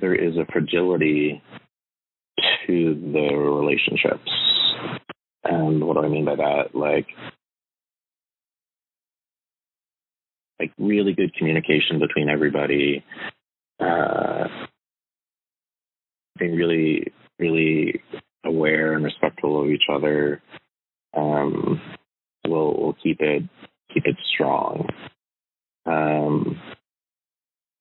[0.00, 1.42] there is a fragility
[2.66, 4.30] to the relationships,
[5.44, 6.74] and what do I mean by that?
[6.74, 7.06] Like
[10.60, 13.04] like really good communication between everybody
[13.80, 14.48] uh,
[16.38, 18.00] being really, really
[18.44, 20.42] aware and respectful of each other
[21.16, 21.80] um,
[22.46, 23.42] will will keep it
[23.92, 24.88] keep it strong.
[25.86, 26.60] Um,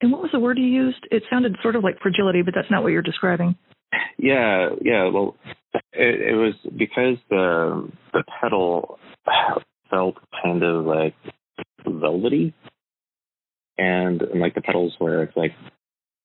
[0.02, 1.08] And what was the word you used?
[1.12, 3.56] It sounded sort of like fragility, but that's not what you're describing.
[4.18, 5.10] yeah, yeah.
[5.10, 5.36] Well,
[5.94, 9.00] it, it was because the the petal
[9.90, 11.16] felt kind of like
[11.92, 12.54] velvety,
[13.78, 15.54] and, and like the petals where it's like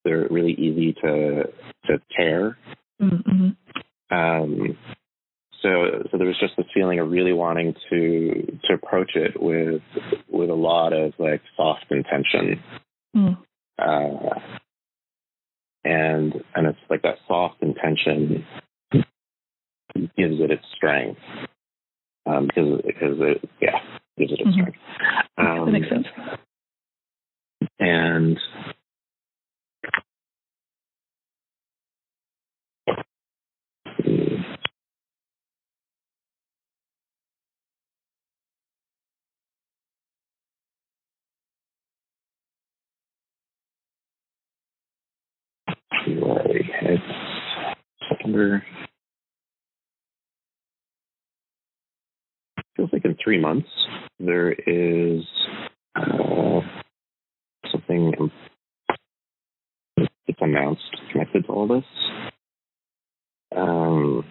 [0.05, 1.45] they're really easy to
[1.87, 2.57] to tear.
[3.01, 3.51] Mm-hmm.
[4.17, 4.79] Um,
[5.63, 5.69] so
[6.11, 9.83] so there was just this feeling of really wanting to to approach it with
[10.29, 12.63] with a lot of like soft intention.
[13.17, 13.39] Mm.
[13.79, 14.39] Uh,
[15.85, 18.45] and and it's like that soft intention
[19.95, 21.21] gives it its strength
[22.31, 23.81] um, because because it, yeah,
[24.17, 25.47] it a Mm-hmm.
[25.47, 26.39] Um, that makes um, sense.
[27.81, 28.39] And
[46.05, 47.03] February, it's
[48.09, 48.65] September.
[52.81, 53.69] Feels like in three months
[54.19, 55.23] there is
[55.95, 56.61] uh,
[57.71, 58.31] something
[59.99, 61.85] that's announced connected to all this.
[63.55, 64.25] Um,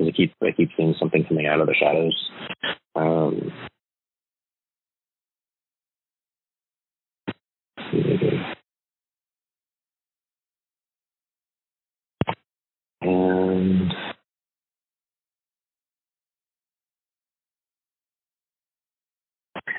[0.00, 2.30] I keep I keep seeing something coming out of the shadows.
[2.96, 3.52] Um,
[13.02, 14.01] and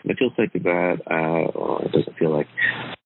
[0.05, 0.97] it feels like that.
[1.07, 2.47] Uh, well, it doesn't feel like.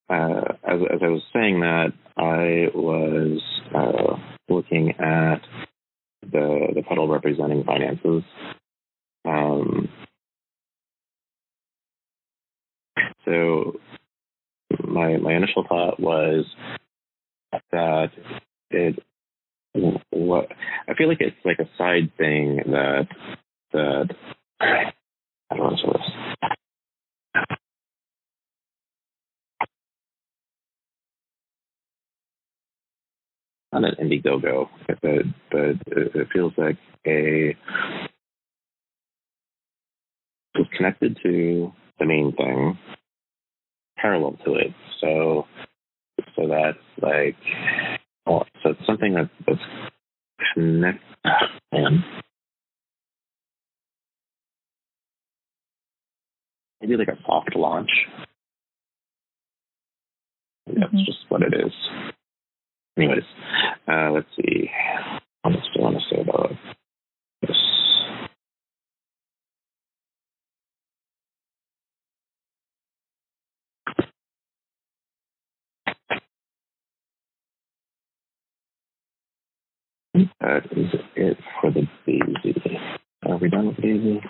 [0.09, 3.41] Uh, as, as I was saying that, I was
[3.75, 4.17] uh,
[4.49, 5.41] looking at
[6.21, 8.23] the the petal representing finances.
[9.25, 9.89] Um,
[13.25, 13.79] so
[14.87, 16.45] my my initial thought was
[17.71, 18.11] that
[18.71, 18.99] it
[20.11, 20.47] what
[20.87, 23.07] I feel like it's like a side thing that
[23.73, 24.09] that
[24.59, 24.93] I
[25.55, 25.97] don't know.
[33.73, 37.55] Not an Indiegogo, but but it feels like a
[40.55, 42.77] it's connected to the main thing,
[43.97, 44.73] parallel to it.
[45.01, 45.47] So
[46.35, 47.37] so that's like
[48.27, 49.59] oh, so it's something that, that's
[50.53, 51.01] connected.
[51.73, 52.03] Man.
[56.81, 57.89] Maybe like a soft launch.
[60.67, 60.97] That's mm-hmm.
[61.05, 61.73] just what it is.
[62.97, 63.23] Anyways,
[63.87, 64.69] uh, let's see.
[65.41, 66.51] What else do I want to say about
[67.41, 67.57] this?
[80.41, 82.79] That is it for the daisy.
[83.25, 84.21] Are we done with daisy?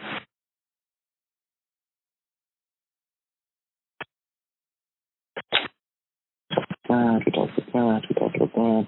[6.88, 8.16] That, we about that, we
[8.56, 8.88] that.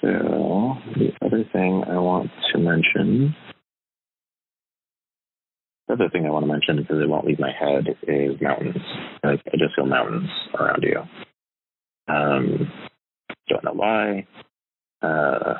[0.00, 3.34] So the other thing I want to mention
[5.90, 8.76] the other thing I want to mention, because it won't leave my head, is mountains.
[9.24, 11.02] I just feel mountains around you.
[12.08, 12.72] Um,
[13.48, 14.26] don't know why.
[15.02, 15.54] Uh,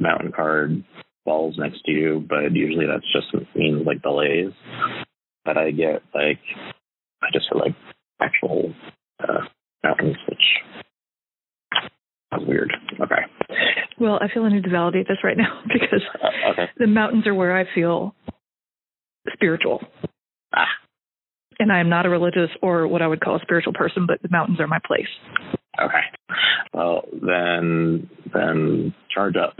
[0.00, 0.84] mountain card
[1.24, 4.52] falls next to you, but usually that's just means like delays.
[5.44, 6.40] But I get like,
[7.22, 7.74] I just feel like
[8.20, 8.72] actual
[9.20, 9.44] uh,
[9.82, 10.38] mountains, which
[12.32, 12.72] is weird.
[13.00, 13.22] Okay.
[13.98, 16.70] Well, I feel I need to validate this right now because uh, okay.
[16.78, 18.14] the mountains are where I feel
[19.32, 19.80] spiritual.
[20.54, 20.66] Ah.
[21.58, 24.20] And I am not a religious or what I would call a spiritual person, but
[24.22, 25.08] the mountains are my place.
[25.80, 26.02] Okay.
[26.74, 29.56] Well, then, then charge up.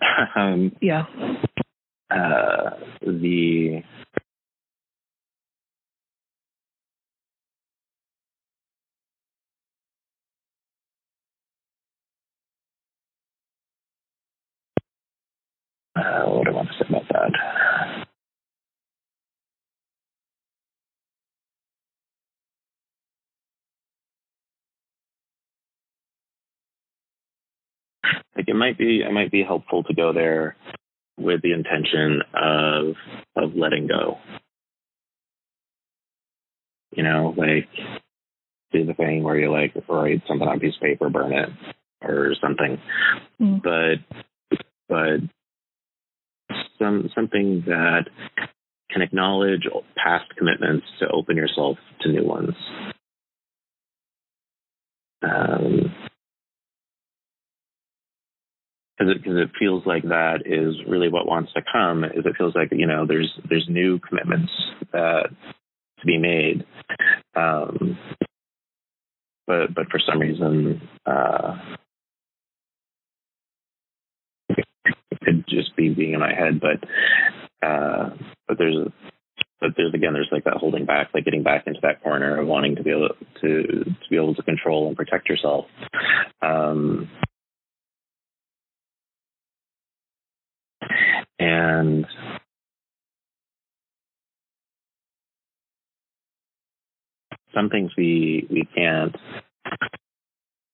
[0.36, 1.06] um, yeah.
[2.10, 2.70] Uh,
[3.02, 3.82] the
[15.96, 18.05] uh, what do I want to say about that?
[28.46, 30.56] Like it might be it might be helpful to go there
[31.18, 32.94] with the intention of
[33.36, 34.18] of letting go.
[36.92, 37.68] You know, like
[38.72, 41.50] do the thing where you like write something on a piece of paper, burn it,
[42.02, 42.78] or something.
[43.40, 43.62] Mm.
[43.62, 44.18] But
[44.88, 45.20] but
[46.78, 48.04] some something that
[48.90, 49.66] can acknowledge
[49.96, 52.54] past commitments to open yourself to new ones.
[55.22, 55.92] Um,
[58.96, 62.36] because it, cause it feels like that is really what wants to come is it
[62.38, 64.52] feels like you know there's there's new commitments
[64.92, 65.28] that
[66.00, 66.64] to be made.
[67.34, 67.98] Um,
[69.46, 71.56] but but for some reason uh,
[74.48, 78.10] it could just be being in my head but uh,
[78.48, 78.88] but there's
[79.60, 82.46] but there's again there's like that holding back like getting back into that corner of
[82.46, 83.08] wanting to be able
[83.40, 85.66] to to be able to control and protect yourself.
[86.42, 87.08] Um,
[91.38, 92.06] and
[97.54, 99.16] some things we we can't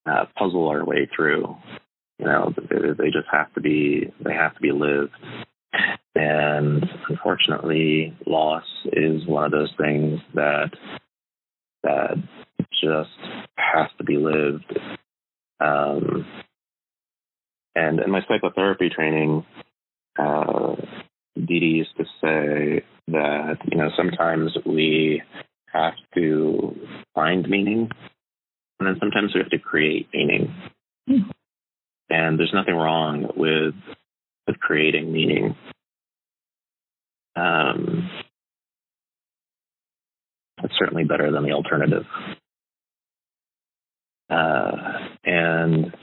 [0.07, 1.57] uh, puzzle our way through.
[2.19, 5.13] You know, they, they just have to be they have to be lived.
[6.15, 10.71] and unfortunately, loss is one of those things that
[11.83, 12.17] that
[12.83, 13.11] just
[13.57, 14.79] has to be lived.
[15.61, 16.27] Um,
[17.75, 19.47] and in my psychotherapy training,
[20.19, 20.75] uh,
[21.37, 25.23] Dee used to say that you know sometimes we
[25.73, 26.77] have to
[27.15, 27.91] find meaning,
[28.79, 30.55] and then sometimes we have to create meaning.
[31.09, 31.31] Mm.
[32.11, 33.75] And there's nothing wrong with
[34.47, 35.57] with creating meaning.
[37.35, 38.11] Um,
[40.63, 42.05] it's certainly better than the alternative.
[44.31, 45.95] Uh, and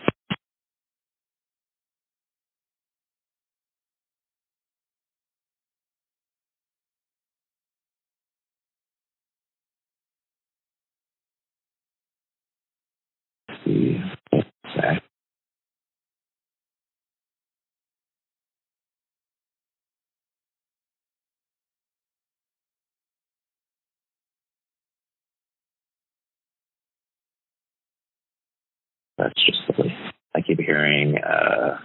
[29.17, 29.93] That's just silly.
[30.35, 31.77] I keep hearing uh,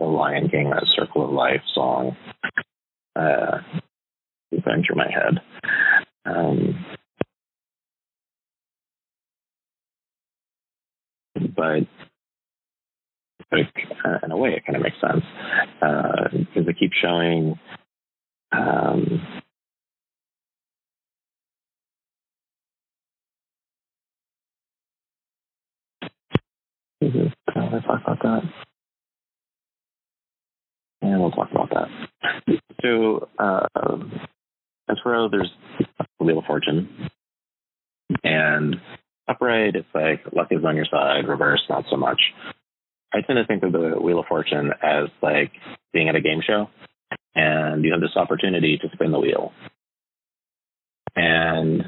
[0.00, 2.16] the Lion King, a Circle of Life song,
[3.16, 3.58] uh,
[4.86, 5.40] through my head.
[6.26, 6.84] Um,
[11.48, 11.86] but
[13.52, 13.74] like,
[14.04, 15.24] uh, in a way, it kind of makes sense
[15.80, 17.58] because uh, they keep showing
[18.52, 19.20] um,
[27.02, 27.58] Mm-hmm.
[27.58, 28.42] Uh, let's talk about that.
[31.02, 32.58] And we'll talk about that.
[32.82, 33.66] So, uh,
[34.88, 35.50] as for there's
[36.18, 37.08] Wheel of Fortune.
[38.22, 38.76] And
[39.30, 42.20] upright, it's like luck is on your side, reverse, not so much.
[43.12, 45.52] I tend to think of the Wheel of Fortune as like
[45.92, 46.68] being at a game show
[47.34, 49.52] and you have this opportunity to spin the wheel.
[51.16, 51.84] And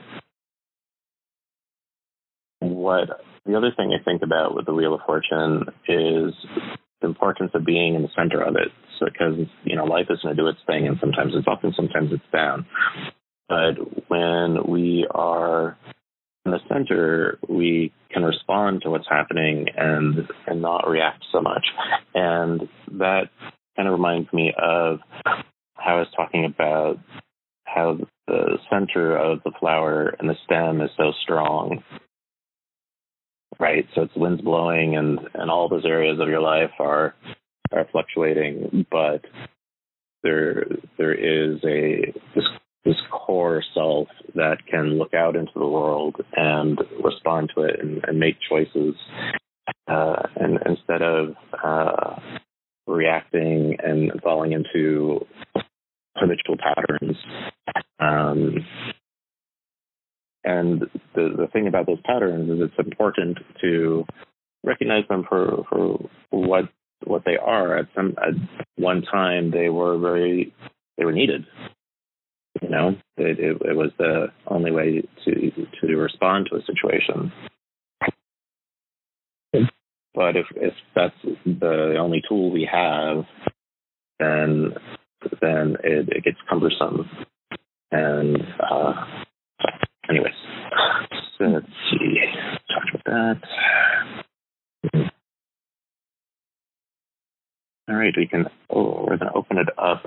[2.60, 3.08] what
[3.44, 6.34] the other thing I think about with the Wheel of Fortune is
[7.00, 8.68] the importance of being in the center of it.
[8.98, 11.64] So because you know life is going to do its thing, and sometimes it's up
[11.64, 12.66] and sometimes it's down.
[13.48, 15.76] But when we are
[16.44, 21.64] in the center, we can respond to what's happening and and not react so much.
[22.14, 22.68] And
[22.98, 23.30] that
[23.76, 26.98] kind of reminds me of how I was talking about
[27.64, 31.82] how the center of the flower and the stem is so strong
[33.58, 33.86] right?
[33.94, 37.14] So it's winds blowing and and all those areas of your life are
[37.72, 39.24] are fluctuating, but
[40.22, 40.66] there
[40.98, 42.44] there is a this
[42.84, 48.04] this core self that can look out into the world and respond to it and,
[48.04, 48.94] and make choices
[49.86, 52.16] uh, and instead of uh,
[52.86, 55.24] reacting and falling into
[56.16, 57.16] habitual patterns
[58.00, 58.66] um,
[60.44, 60.82] and
[61.14, 64.04] the, the thing about those patterns is it's important to
[64.64, 66.64] recognize them for, for what
[67.04, 67.78] what they are.
[67.78, 68.34] At some at
[68.76, 70.52] one time, they were very
[70.98, 71.46] they were needed.
[72.62, 75.50] You know, it, it, it was the only way to
[75.80, 77.32] to respond to a situation.
[80.14, 83.24] But if if that's the only tool we have,
[84.20, 84.74] then
[85.40, 87.08] then it, it gets cumbersome
[87.92, 88.94] and uh,
[90.08, 90.32] anyways,
[91.38, 92.16] so let's see.
[92.72, 93.36] Talked about
[94.94, 95.10] that.
[97.88, 98.46] All right, we can.
[98.70, 100.04] Oh, we're to open it up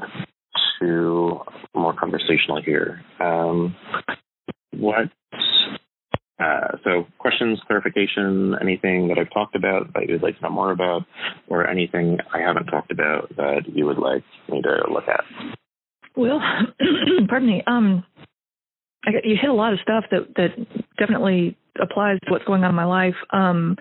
[0.80, 1.40] to
[1.74, 3.02] more conversational here.
[3.20, 3.76] Um,
[4.72, 5.10] what?
[6.38, 10.72] Uh, so, questions, clarification, anything that I've talked about that you'd like to know more
[10.72, 11.04] about,
[11.48, 15.24] or anything I haven't talked about that you would like me to look at?
[16.16, 16.42] Well,
[17.30, 17.64] pardon me.
[17.66, 18.04] Um,
[19.24, 20.50] you hit a lot of stuff that that
[20.98, 23.16] definitely applies to what's going on in my life.
[23.32, 23.78] Um,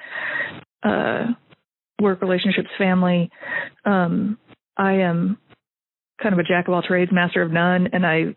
[0.83, 1.27] uh,
[2.01, 3.31] work, relationships, family.
[3.85, 4.39] Um,
[4.77, 5.39] I am
[6.25, 8.35] kind of a jack of all trades, master of none, and I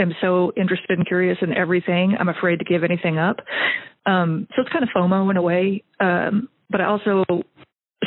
[0.00, 2.16] am so interested and curious in everything.
[2.18, 3.36] I'm afraid to give anything up.
[4.06, 5.84] Um, so it's kind of FOMO in a way.
[6.00, 7.24] Um, but I also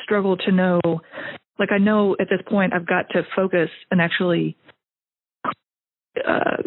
[0.04, 0.82] struggle to know,
[1.60, 4.58] like I know at this point I've got to focus and actually
[6.28, 6.64] uh,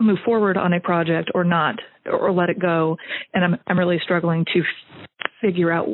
[0.00, 2.96] move forward on a project or not or let it go
[3.34, 4.62] and i'm i'm really struggling to
[5.40, 5.88] figure out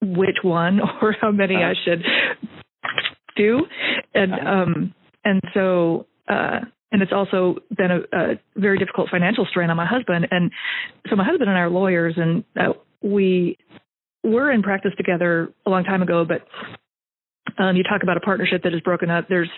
[0.00, 2.02] which one or how many i should
[3.36, 3.60] do
[4.14, 6.60] and um and so uh
[6.92, 10.50] and it's also been a, a very difficult financial strain on my husband and
[11.10, 12.72] so my husband and i are lawyers and uh,
[13.02, 13.56] we
[14.22, 16.42] were in practice together a long time ago but
[17.58, 19.28] Um, you talk about a partnership that is broken up.
[19.28, 19.50] There's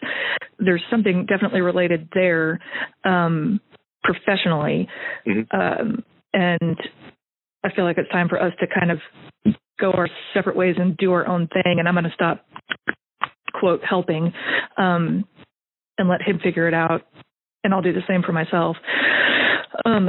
[0.58, 2.58] there's something definitely related there
[3.04, 3.60] um,
[4.02, 4.86] professionally,
[5.26, 5.46] Mhm.
[5.54, 6.04] um,
[6.34, 6.76] and
[7.64, 9.00] I feel like it's time for us to kind of
[9.78, 11.78] go our separate ways and do our own thing.
[11.78, 12.44] And I'm going to stop
[13.59, 14.32] quote helping
[14.76, 15.24] um,
[15.98, 17.02] and let him figure it out,
[17.64, 18.76] and I'll do the same for myself.
[19.84, 20.09] Um,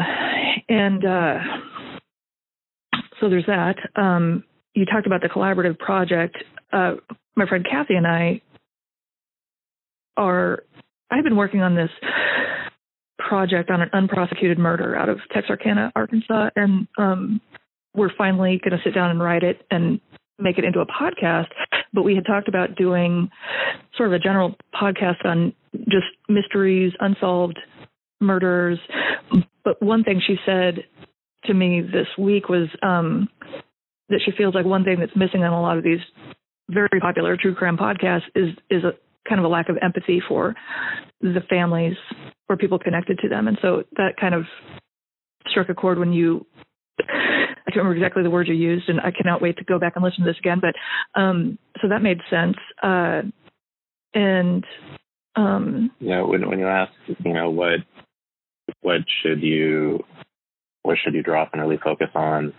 [0.70, 1.38] and uh,
[3.20, 3.76] so there's that.
[3.96, 4.44] Um,
[4.74, 6.38] you talked about the collaborative project.
[6.72, 6.96] Uh,
[7.36, 8.42] my friend Kathy and I
[10.16, 10.64] are.
[11.10, 11.90] I've been working on this
[13.18, 17.42] project on an unprosecuted murder out of Texarkana, Arkansas, and um,
[17.96, 20.00] we're finally going to sit down and write it and
[20.40, 21.48] make it into a podcast.
[21.94, 23.30] But we had talked about doing
[23.96, 25.54] sort of a general podcast on
[25.90, 27.60] just mysteries, unsolved
[28.20, 28.80] murders.
[29.64, 30.86] But one thing she said
[31.46, 33.30] to me this week was um,
[34.10, 36.00] that she feels like one thing that's missing on a lot of these
[36.70, 38.92] very popular true crime podcasts is is a
[39.28, 40.56] kind of a lack of empathy for
[41.22, 41.96] the families
[42.50, 44.44] or people connected to them, and so that kind of
[45.50, 46.46] struck a chord when you.
[47.68, 49.94] I can't remember exactly the words you used, and I cannot wait to go back
[49.96, 50.62] and listen to this again.
[50.62, 53.24] But um, so that made sense, uh,
[54.14, 54.66] and
[55.36, 57.80] um, you know, when when you ask, you know, what
[58.82, 60.04] what should you
[60.84, 62.54] what should you drop and really focus on?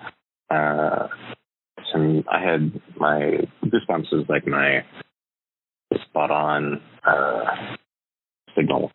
[0.50, 1.09] Uh,
[1.90, 4.84] some I had my goosebumps is like my
[6.04, 7.76] spot on uh,
[8.54, 8.92] signal.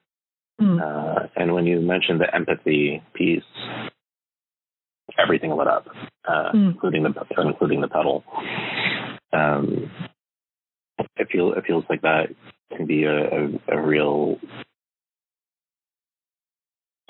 [0.61, 3.43] mm, Uh, and when you mentioned the empathy piece,
[5.17, 5.87] everything lit up,
[6.27, 6.71] uh, Mm.
[6.73, 8.23] including the including the petal.
[9.31, 9.91] Um,
[11.17, 12.29] it feels it feels like that
[12.75, 14.39] can be a, a, a real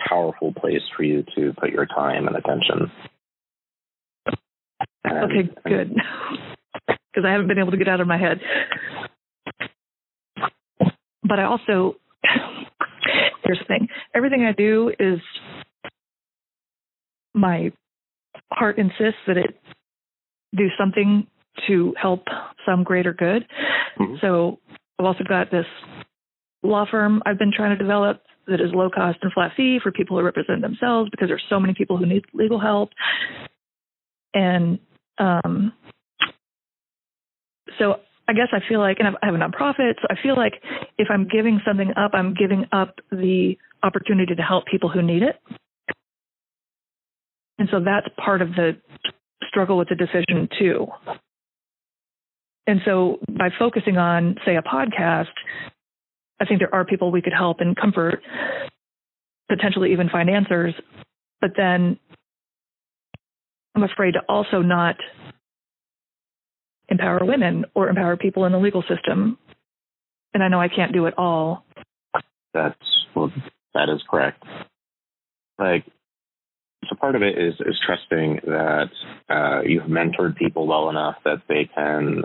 [0.07, 2.91] powerful place for you to put your time and attention.
[5.05, 5.95] And- okay, good,
[6.87, 8.39] because I haven't been able to get out of my head.
[11.23, 11.95] But I also
[13.43, 15.19] here's the thing: everything I do is
[17.33, 17.71] my
[18.55, 19.59] heart insists that it
[20.55, 21.27] do something
[21.67, 22.25] to help
[22.65, 23.45] some greater good.
[23.97, 24.19] Mhm.
[24.21, 24.59] So
[24.99, 25.67] I've also got this
[26.63, 29.91] law firm I've been trying to develop that is low cost and flat fee for
[29.91, 32.91] people who represent themselves because there's so many people who need legal help.
[34.33, 34.79] And
[35.17, 35.73] um,
[37.77, 40.53] so I guess I feel like, and I have a nonprofit, so I feel like
[40.97, 45.23] if I'm giving something up, I'm giving up the opportunity to help people who need
[45.23, 45.39] it.
[47.59, 48.77] And so that's part of the
[49.47, 50.87] struggle with the decision too.
[52.65, 55.27] And so by focusing on, say, a podcast,
[56.39, 58.21] I think there are people we could help and comfort,
[59.49, 60.73] potentially even find answers.
[61.41, 61.99] But then
[63.75, 64.95] I'm afraid to also not
[66.89, 69.37] empower women or empower people in the legal system.
[70.33, 71.65] And I know I can't do it all.
[72.53, 72.75] That's
[73.15, 73.31] well,
[73.73, 74.43] that is correct.
[75.59, 75.85] Like,
[76.89, 78.89] so part of it is is trusting that
[79.29, 82.23] uh, you've mentored people well enough that they can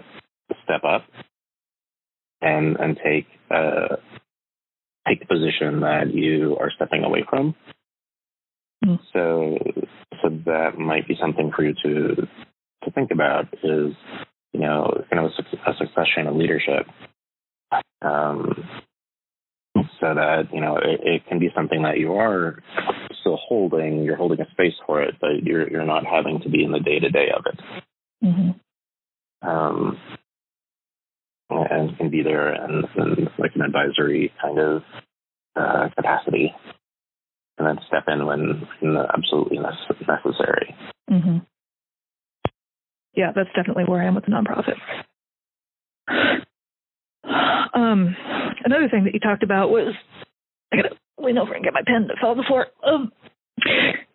[0.64, 1.04] step up
[2.40, 3.96] and and take uh,
[5.06, 7.54] take the position that you are stepping away from.
[8.84, 8.98] Mm.
[9.12, 9.58] So
[10.22, 12.28] so that might be something for you to
[12.84, 13.94] to think about is
[14.52, 16.86] you know kind of a, a succession of leadership.
[18.00, 18.64] Um,
[20.00, 22.62] so that you know it, it can be something that you are
[23.20, 24.02] still holding.
[24.02, 26.80] You're holding a space for it, but you're you're not having to be in the
[26.80, 27.60] day to day of it.
[28.24, 29.48] Mm-hmm.
[29.48, 29.98] Um,
[31.50, 34.82] and can be there and, and like an advisory kind of
[35.56, 36.54] uh, capacity,
[37.58, 40.74] and then step in when, when absolutely necessary.
[41.10, 41.38] Mm-hmm.
[43.14, 44.76] Yeah, that's definitely where I am with the nonprofit.
[47.74, 48.16] Um,
[48.64, 49.94] another thing that you talked about was
[50.72, 52.68] I gotta lean over and get my pen that fell on before.
[52.86, 53.12] Um,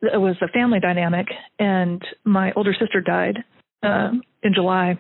[0.02, 1.28] it was a family dynamic,
[1.60, 3.44] and my older sister died
[3.82, 4.98] um, in July,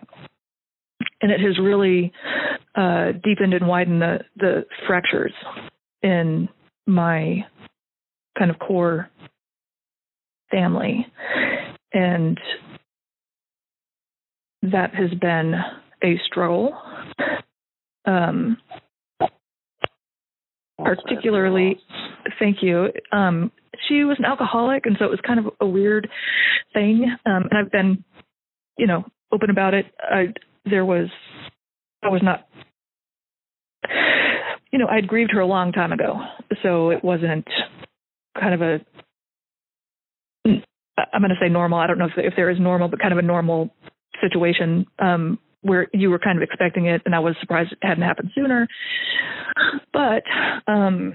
[1.21, 2.11] and it has really
[2.75, 5.33] uh, deepened and widened the the fractures
[6.01, 6.49] in
[6.85, 7.45] my
[8.37, 9.09] kind of core
[10.51, 11.05] family,
[11.93, 12.39] and
[14.63, 15.53] that has been
[16.03, 16.77] a struggle.
[18.05, 18.57] Um,
[20.77, 21.79] particularly,
[22.39, 22.89] thank you.
[23.11, 23.51] Um,
[23.87, 26.09] she was an alcoholic, and so it was kind of a weird
[26.73, 27.05] thing.
[27.25, 28.03] Um, and I've been,
[28.77, 29.85] you know, open about it.
[29.99, 30.33] I
[30.65, 31.07] there was,
[32.03, 32.47] I was not,
[34.71, 36.19] you know, I'd grieved her a long time ago,
[36.61, 37.47] so it wasn't
[38.39, 38.79] kind of a.
[40.45, 41.79] I'm going to say normal.
[41.79, 43.69] I don't know if if there is normal, but kind of a normal
[44.21, 48.03] situation um, where you were kind of expecting it, and I was surprised it hadn't
[48.03, 48.67] happened sooner.
[49.91, 50.23] But
[50.67, 51.13] um,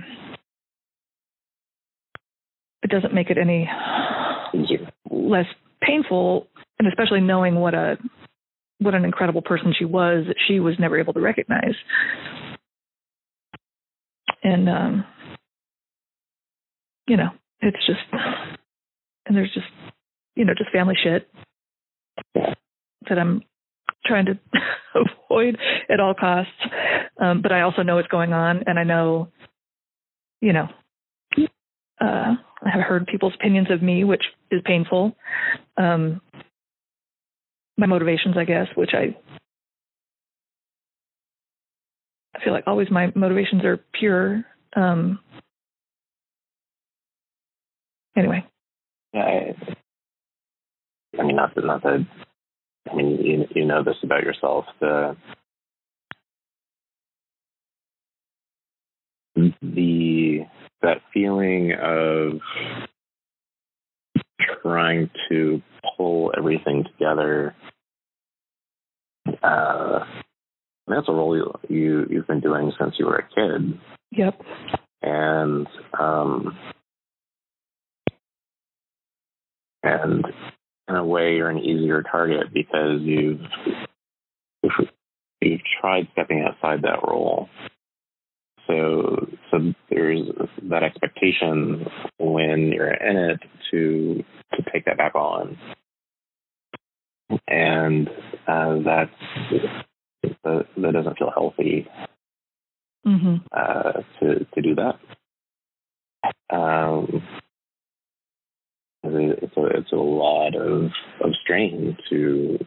[2.83, 3.69] it doesn't make it any
[5.11, 5.47] less
[5.81, 7.97] painful, and especially knowing what a
[8.81, 11.75] what an incredible person she was that she was never able to recognize.
[14.43, 15.05] And um,
[17.07, 17.31] you know,
[17.61, 18.01] it's just
[19.27, 19.67] and there's just
[20.37, 21.29] you know just family shit
[22.35, 23.43] that I'm
[24.09, 24.39] trying to
[25.29, 26.53] avoid at all costs.
[27.21, 29.29] Um, but I also know what's going on, and I know,
[30.41, 30.69] you know,
[32.01, 32.35] uh,
[32.65, 35.17] I have heard people's opinions of me, which is painful.
[35.77, 36.21] Um,
[37.77, 39.17] my motivations, I guess, which I
[42.35, 44.45] I feel like always my motivations are pure.
[44.77, 45.19] Um,
[48.17, 48.45] anyway.
[49.13, 49.57] Yeah, I,
[51.19, 52.07] I mean, not that, not that.
[52.91, 54.65] I mean, you, you know this about yourself.
[54.81, 55.17] The
[59.63, 60.41] the
[60.83, 62.41] that feeling of
[64.63, 65.63] trying to
[65.97, 67.55] pull everything together.
[69.43, 70.01] Uh,
[70.87, 73.79] that's a role you, you you've been doing since you were a kid.
[74.13, 74.41] Yep.
[75.03, 75.67] And
[75.99, 76.59] um,
[79.83, 80.25] and
[80.89, 83.41] in a way, you're an easier target because you've
[85.41, 87.49] you've tried stepping outside that role.
[88.67, 90.27] So, so there's
[90.65, 91.87] that expectation
[92.19, 94.25] when you're in it to
[94.55, 95.57] to take that back on,
[97.47, 98.09] and
[98.47, 99.11] uh, that's
[100.45, 101.87] that, that doesn't feel healthy
[103.07, 103.37] mm-hmm.
[103.53, 104.99] uh, to to do that.
[106.55, 107.23] Um,
[109.15, 110.91] it's a it's a lot of
[111.25, 112.59] of strain to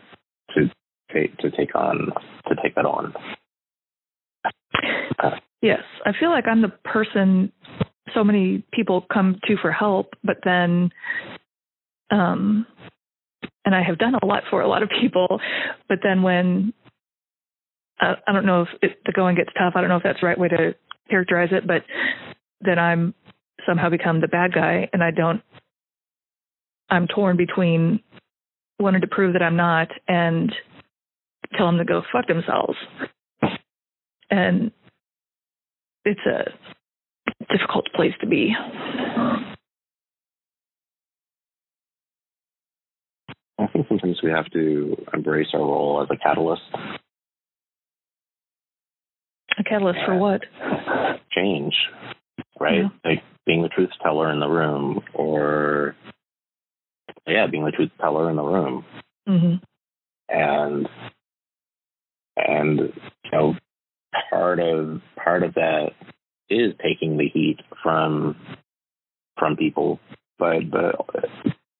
[0.55, 0.69] to
[1.13, 2.11] take to take on
[2.47, 3.13] to take that on.
[5.61, 7.51] Yes, I feel like I'm the person
[8.13, 10.91] so many people come to for help, but then,
[12.09, 12.65] um,
[13.63, 15.39] and I have done a lot for a lot of people,
[15.87, 16.73] but then when
[18.01, 20.21] uh, I don't know if it, the going gets tough, I don't know if that's
[20.21, 20.75] the right way to
[21.09, 21.83] characterize it, but
[22.61, 23.13] then I'm
[23.65, 25.41] somehow become the bad guy, and I don't
[26.91, 28.01] I'm torn between
[28.77, 30.53] wanting to prove that I'm not and
[31.57, 32.77] tell them to go fuck themselves.
[34.29, 34.71] And
[36.03, 36.51] it's a
[37.51, 38.53] difficult place to be.
[43.59, 46.63] I think sometimes we have to embrace our role as a catalyst.
[49.59, 50.41] A catalyst for what?
[51.31, 51.73] Change,
[52.59, 52.83] right?
[52.83, 52.89] Yeah.
[53.05, 55.95] Like being the truth teller in the room or
[57.31, 58.85] yeah, being the truth teller in the room.
[59.27, 59.55] Mm-hmm.
[60.29, 60.87] And
[62.37, 63.55] and you know,
[64.29, 65.91] part of part of that
[66.49, 68.35] is taking the heat from
[69.37, 69.99] from people,
[70.37, 70.95] but but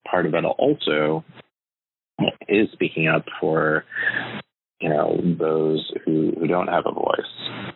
[0.09, 1.23] part of it also
[2.47, 3.85] is speaking up for
[4.79, 7.71] you know those who who don't have a voice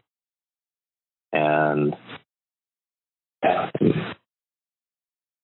[1.36, 1.96] and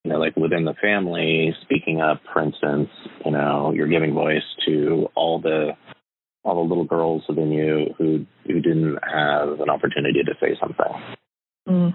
[0.04, 2.89] you know, like within the family, speaking up, for instance,
[3.24, 5.72] you know, you're giving voice to all the
[6.43, 11.20] all the little girls within you who who didn't have an opportunity to say something,
[11.70, 11.93] mm.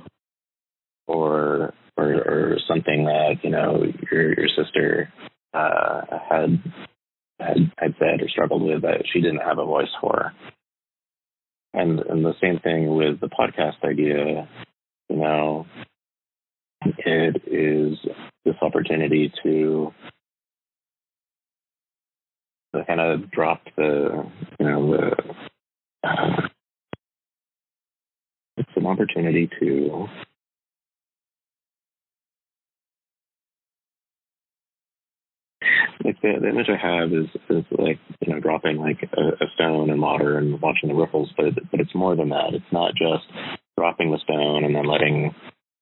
[1.08, 3.82] or, or or something that you know
[4.12, 5.12] your your sister
[5.52, 6.62] uh, had
[7.40, 10.32] had had said or struggled with that she didn't have a voice for.
[11.74, 14.48] And and the same thing with the podcast idea,
[15.08, 15.66] you know,
[16.98, 17.98] it is
[18.44, 19.92] this opportunity to
[22.86, 24.24] kind of drop the
[24.60, 26.48] you know the uh,
[28.58, 30.08] it's an opportunity to
[36.04, 39.48] like the, the image I have is is like you know dropping like a, a
[39.54, 42.52] stone in water and watching the ripples, but but it's more than that.
[42.52, 43.24] It's not just
[43.76, 45.34] dropping the stone and then letting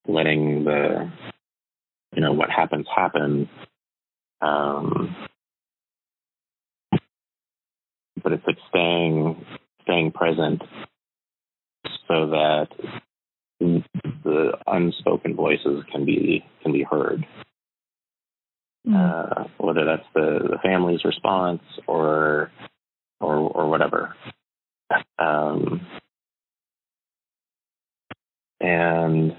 [0.07, 1.11] letting the
[2.15, 3.49] you know what happens happen.
[4.41, 5.15] Um,
[8.21, 9.45] but it's like staying
[9.83, 10.61] staying present
[12.07, 12.67] so that
[13.59, 17.25] the unspoken voices can be can be heard.
[18.87, 18.95] Mm.
[18.95, 22.51] Uh, whether that's the, the family's response or
[23.19, 24.15] or or whatever.
[25.17, 25.85] Um,
[28.59, 29.35] and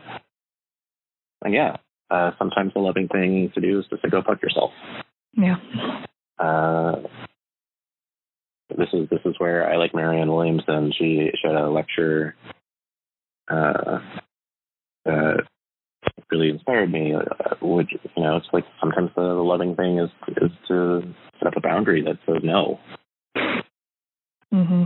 [1.43, 1.77] and yeah,
[2.11, 4.71] uh, sometimes the loving thing to do is just to go fuck yourself.
[5.33, 5.57] Yeah.
[6.39, 7.03] Uh,
[8.77, 10.93] this is this is where I like Marianne Williamson.
[10.97, 12.35] She she had a lecture
[13.49, 14.01] uh,
[15.05, 15.47] that
[16.31, 17.15] really inspired me.
[17.15, 21.03] Uh, which you know, it's like sometimes the, the loving thing is is to
[21.39, 22.81] set up a boundary that says no.
[24.53, 24.85] Mm-hmm.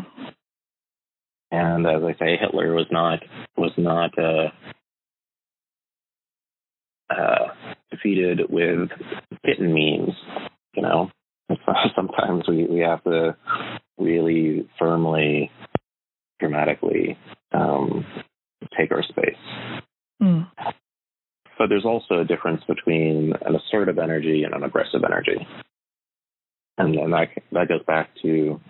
[1.53, 3.21] And as I say, Hitler was not
[3.57, 4.51] was not uh,
[7.11, 7.49] uh,
[7.91, 8.89] defeated with
[9.45, 10.15] kitten memes.
[10.75, 11.11] You know,
[11.97, 13.37] sometimes we we have to
[13.99, 15.51] really firmly,
[16.39, 17.19] dramatically
[17.53, 18.07] um,
[18.79, 19.83] take our space.
[20.23, 20.49] Mm.
[21.59, 25.47] But there's also a difference between an assertive energy and an aggressive energy,
[26.79, 28.61] and, and that that goes back to, you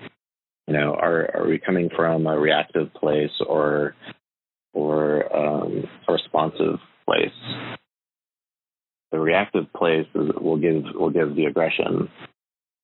[0.73, 3.95] know, are are we coming from a reactive place or
[4.73, 6.79] or um, a responsive
[9.21, 12.09] reactive place will give will give the aggression.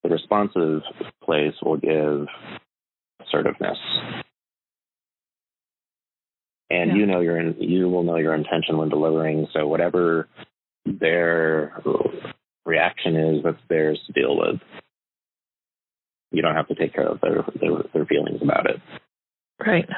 [0.04, 0.82] The responsive
[1.24, 2.26] place will give
[3.20, 3.78] assertiveness
[6.70, 6.96] and Yeah.
[6.96, 9.48] you know your you will know your intention when delivering.
[9.52, 10.28] So whatever
[10.84, 11.80] their
[12.64, 14.60] reaction is, that's theirs to deal with.
[16.32, 18.80] You don't have to take care of their their, their feelings about it.
[19.64, 19.88] Right.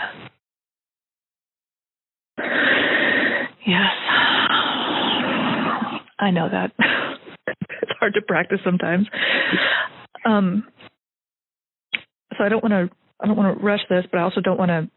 [3.67, 3.93] Yes.
[6.19, 6.73] I know that.
[7.47, 9.07] it's hard to practice sometimes.
[10.25, 10.65] Um,
[12.37, 14.59] so I don't want to I don't want to rush this, but I also don't
[14.59, 14.89] want to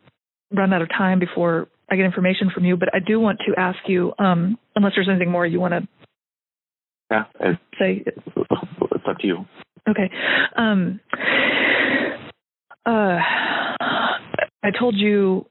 [0.56, 2.78] run out of time before I get information from you.
[2.78, 5.88] But I do want to ask you, um, unless there's anything more you want to
[7.10, 8.04] Yeah, it's, say.
[8.06, 9.46] it's up to you.
[9.90, 10.12] Okay.
[10.56, 11.00] Um,
[12.86, 13.18] uh,
[14.64, 15.48] I told you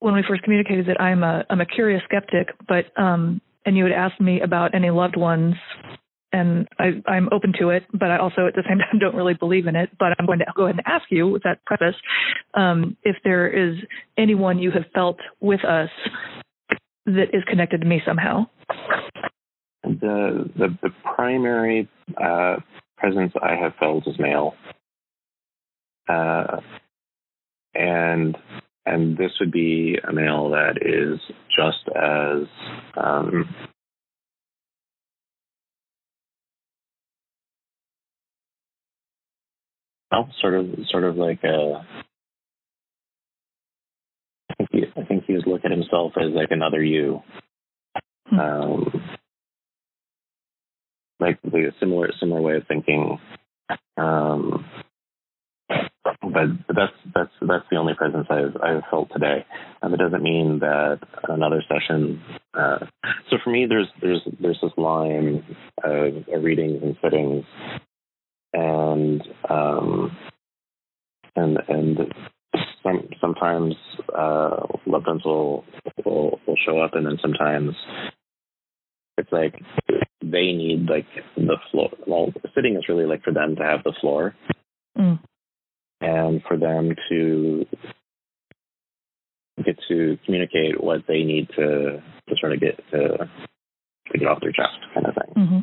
[0.00, 3.84] when we first communicated that I'm a I'm a curious skeptic, but um, and you
[3.84, 5.54] had asked me about any loved ones,
[6.32, 9.34] and I, I'm open to it, but I also at the same time don't really
[9.34, 9.90] believe in it.
[9.98, 11.96] But I'm going to go ahead and ask you with that preface
[12.54, 13.76] um, if there is
[14.16, 15.90] anyone you have felt with us
[17.06, 18.46] that is connected to me somehow.
[19.82, 22.56] The the, the primary uh,
[22.96, 24.54] presence I have felt is male,
[26.08, 26.60] uh,
[27.74, 28.36] and
[28.86, 31.20] and this would be a male that is
[31.56, 32.46] just as
[32.96, 33.54] um,
[40.10, 41.86] well, sort of sort of like a.
[44.50, 47.22] I think he, I think he would look at himself as like another you.
[48.28, 48.40] Hmm.
[48.40, 49.02] Um,
[51.20, 53.18] like the similar similar way of thinking.
[53.96, 54.64] Um,
[56.32, 59.44] but that's that's that's the only presence I've I've felt today.
[59.82, 62.22] Um, it doesn't mean that another session.
[62.54, 62.78] Uh,
[63.30, 65.44] so for me, there's there's there's this line
[65.84, 67.44] of, of readings and sittings,
[68.52, 70.16] and um,
[71.36, 71.98] and and
[72.82, 73.74] some sometimes
[74.16, 75.64] uh, loved ones will,
[76.04, 77.74] will will show up, and then sometimes
[79.18, 79.54] it's like
[80.22, 81.06] they need like
[81.36, 81.90] the floor.
[82.06, 84.34] Well, sitting is really like for them to have the floor
[84.98, 85.18] Mm.
[86.02, 87.66] And for them to
[89.64, 93.28] get to communicate what they need to to sort of get to,
[94.12, 95.34] to get off their chest, kind of thing.
[95.36, 95.58] Mm-hmm.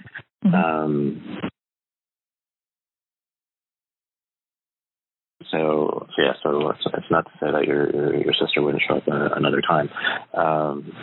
[0.47, 0.53] Mhm.
[0.53, 1.39] Um,
[5.51, 8.83] so, so yeah, so it's, it's not to say that your your, your sister wouldn't
[8.87, 9.89] show up a, another time.
[10.33, 10.93] Um,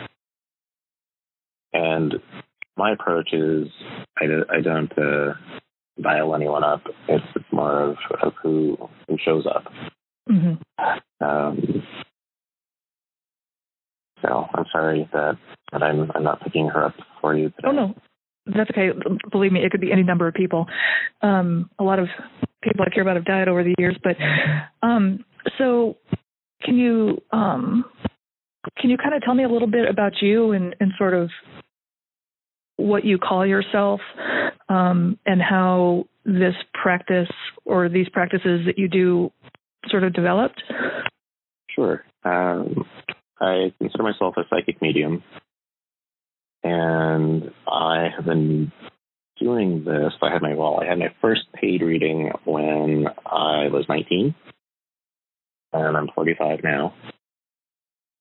[1.73, 2.15] and
[2.75, 3.67] my approach is
[4.17, 5.33] I, I don't uh,
[6.01, 6.81] dial anyone up.
[7.07, 8.77] It's, it's more of, of who
[9.07, 9.71] who shows up.
[10.29, 10.59] Mhm.
[11.21, 11.83] Um,
[14.21, 15.37] so I'm sorry that,
[15.71, 17.67] that I'm I'm not picking her up for you today.
[17.67, 17.95] Oh no,
[18.45, 18.89] that's okay.
[19.31, 20.65] Believe me, it could be any number of people.
[21.21, 22.07] Um, a lot of
[22.63, 24.15] people I care about have died over the years, but
[24.81, 25.23] um,
[25.57, 25.97] so
[26.63, 27.85] can you um,
[28.77, 31.29] can you kind of tell me a little bit about you and, and sort of
[32.77, 33.99] what you call yourself
[34.69, 37.29] um, and how this practice
[37.65, 39.31] or these practices that you do
[39.89, 40.61] sort of developed?
[41.69, 42.03] Sure.
[42.23, 42.85] Um,
[43.39, 45.23] I consider myself a psychic medium,
[46.63, 48.71] and I have been
[49.39, 50.13] doing this.
[50.21, 54.33] I had my well, I had my first paid reading when I was 19,
[55.73, 56.93] and I'm 45 now.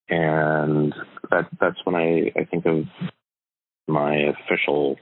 [0.08, 0.94] And
[1.30, 2.84] that that's when I, I think of
[3.88, 4.96] my official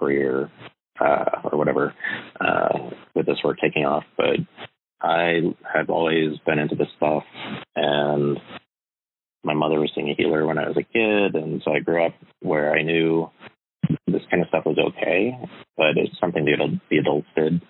[0.00, 0.50] career
[1.00, 1.94] uh, or whatever
[2.40, 4.04] uh, with this work taking off.
[4.16, 4.36] But
[5.00, 7.24] I have always been into this stuff,
[7.76, 8.38] and
[9.44, 12.04] my mother was seeing a healer when I was a kid, and so I grew
[12.04, 13.30] up where I knew
[14.06, 15.38] this kind of stuff was okay,
[15.76, 17.62] but it's something the, adult, the adults did.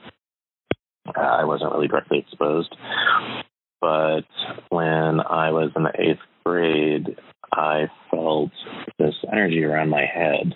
[1.16, 2.74] uh, I wasn't really directly exposed.
[3.80, 4.26] But
[4.70, 7.16] when I was in the eighth grade,
[7.52, 8.50] I felt
[8.98, 10.54] this energy around my head.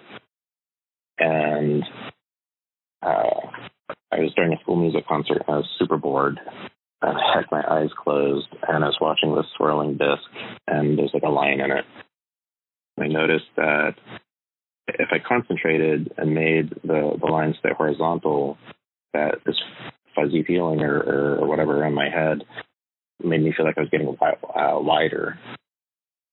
[1.19, 1.83] And
[3.03, 3.41] uh,
[4.11, 6.41] I was during a school music concert I was super bored.
[7.01, 10.23] I had my eyes closed and I was watching this swirling disc
[10.69, 11.85] and there's like a line in it.
[13.01, 13.95] I noticed that
[14.87, 18.59] if I concentrated and made the, the line stay horizontal,
[19.15, 19.61] that this
[20.15, 22.45] fuzzy feeling or, or, or whatever around my head
[23.23, 25.39] made me feel like I was getting uh, wider.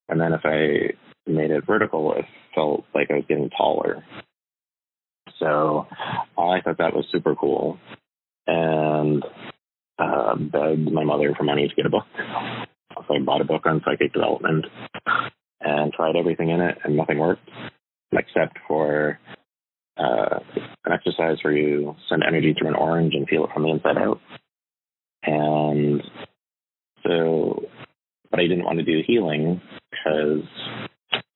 [0.10, 0.94] And then if I
[1.30, 4.04] made it vertical, it felt like I was getting taller.
[5.40, 5.88] So
[6.38, 7.78] I thought that was super cool
[8.48, 9.24] and
[10.00, 12.06] uh, begged my mother for money to get a book.
[13.08, 14.66] So I bought a book on psychic development
[15.62, 17.50] and tried everything in it, and nothing worked
[18.12, 19.20] except for
[19.98, 20.40] uh,
[20.86, 23.98] an exercise where you send energy through an orange and feel it from the inside
[23.98, 24.20] out.
[25.24, 26.02] And
[27.06, 27.64] so,
[28.32, 29.62] but I didn't want to do healing
[29.92, 30.44] because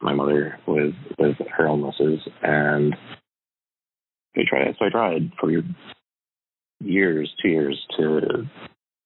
[0.02, 2.96] my mother was with her illnesses, and
[4.36, 4.76] I tried.
[4.78, 5.52] So I tried for
[6.82, 8.48] years, two years to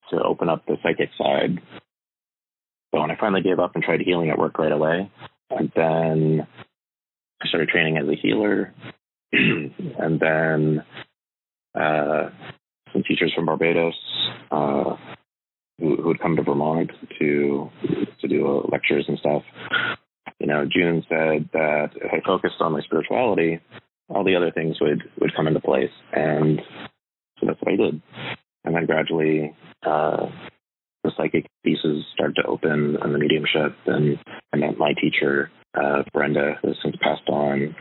[0.10, 1.62] to open up the psychic side.
[2.92, 5.12] But when I finally gave up and tried healing, at work right away.
[5.50, 6.48] And then
[7.42, 8.74] I started training as a healer,
[9.32, 10.84] and then
[11.76, 12.30] uh,
[12.94, 13.96] some teachers from Barbados
[14.52, 14.96] uh,
[15.80, 17.70] who, who would come to Vermont to
[18.22, 19.44] to do uh, lectures and stuff.
[20.40, 23.60] You know, June said that if I focused on my spirituality,
[24.10, 26.62] all the other things would would come into place, and
[27.40, 28.02] so that's what I did.
[28.64, 29.56] And then gradually,
[29.86, 30.28] uh,
[31.04, 34.18] the psychic pieces started to open, and the mediumship, and
[34.54, 37.76] I met my teacher, uh, Brenda, who has since passed on,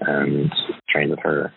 [0.00, 0.52] and
[0.88, 1.52] trained with her.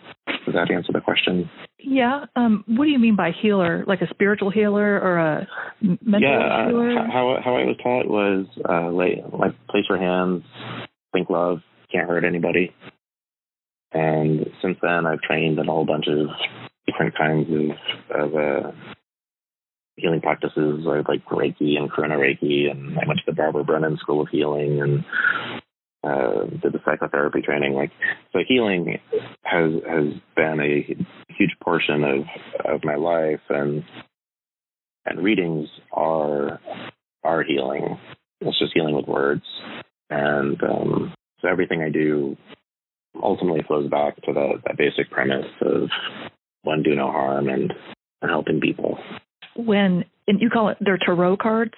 [0.50, 1.48] Does that answer the question?
[1.78, 2.26] Yeah.
[2.34, 3.84] Um, what do you mean by healer?
[3.86, 5.48] Like a spiritual healer or a
[5.80, 6.98] mental yeah, healer?
[6.98, 10.42] Uh, how how I was taught was uh, lay, like place your hands,
[11.12, 11.60] think love,
[11.92, 12.74] can't hurt anybody.
[13.92, 16.28] And since then, I've trained in a whole bunch of
[16.86, 18.72] different kinds of, of uh,
[19.96, 24.20] healing practices, like Reiki and Karuna Reiki, and I went to the Barbara Brennan School
[24.20, 25.04] of Healing and
[26.02, 27.74] uh, did the psychotherapy training.
[27.74, 27.90] Like,
[28.32, 28.98] so healing
[29.42, 30.96] has has been a
[31.28, 33.84] huge portion of of my life, and
[35.06, 36.60] and readings are
[37.24, 37.98] are healing.
[38.40, 39.44] It's just healing with words,
[40.08, 42.36] and um, so everything I do
[43.22, 45.88] ultimately flows back to the, that basic premise of
[46.62, 47.72] one do no harm and,
[48.22, 48.98] and helping people.
[49.56, 51.74] When and you call it they're tarot cards?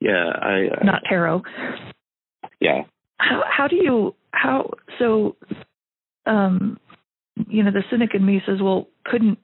[0.00, 1.42] Yeah, I uh, not tarot.
[2.60, 2.82] Yeah.
[3.18, 5.36] How how do you how so
[6.26, 6.78] um
[7.48, 9.38] you know the cynic in me says well couldn't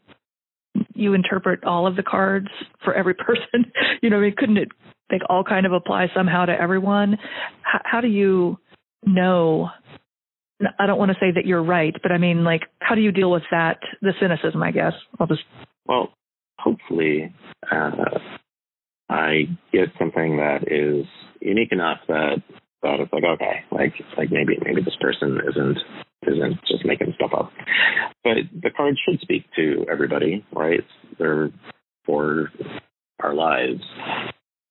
[0.95, 2.49] you interpret all of the cards
[2.85, 4.69] for every person you know I mean couldn't it
[5.11, 7.19] they all kind of apply somehow to everyone
[7.63, 8.59] how, how do you
[9.05, 9.71] know
[10.79, 13.13] I don't want to say that you're right, but I mean, like, how do you
[13.13, 13.79] deal with that?
[14.01, 14.93] The cynicism, I guess.
[15.19, 15.43] I'll just.
[15.87, 16.13] Well,
[16.59, 17.35] hopefully,
[17.71, 18.19] uh,
[19.09, 21.07] I get something that is
[21.41, 22.43] unique enough that
[22.83, 25.79] that it's like okay, like like maybe maybe this person isn't
[26.27, 27.53] isn't just making stuff up.
[28.25, 30.85] But the cards should speak to everybody, right?
[31.19, 31.51] They're
[32.05, 32.51] for
[33.21, 33.83] our lives.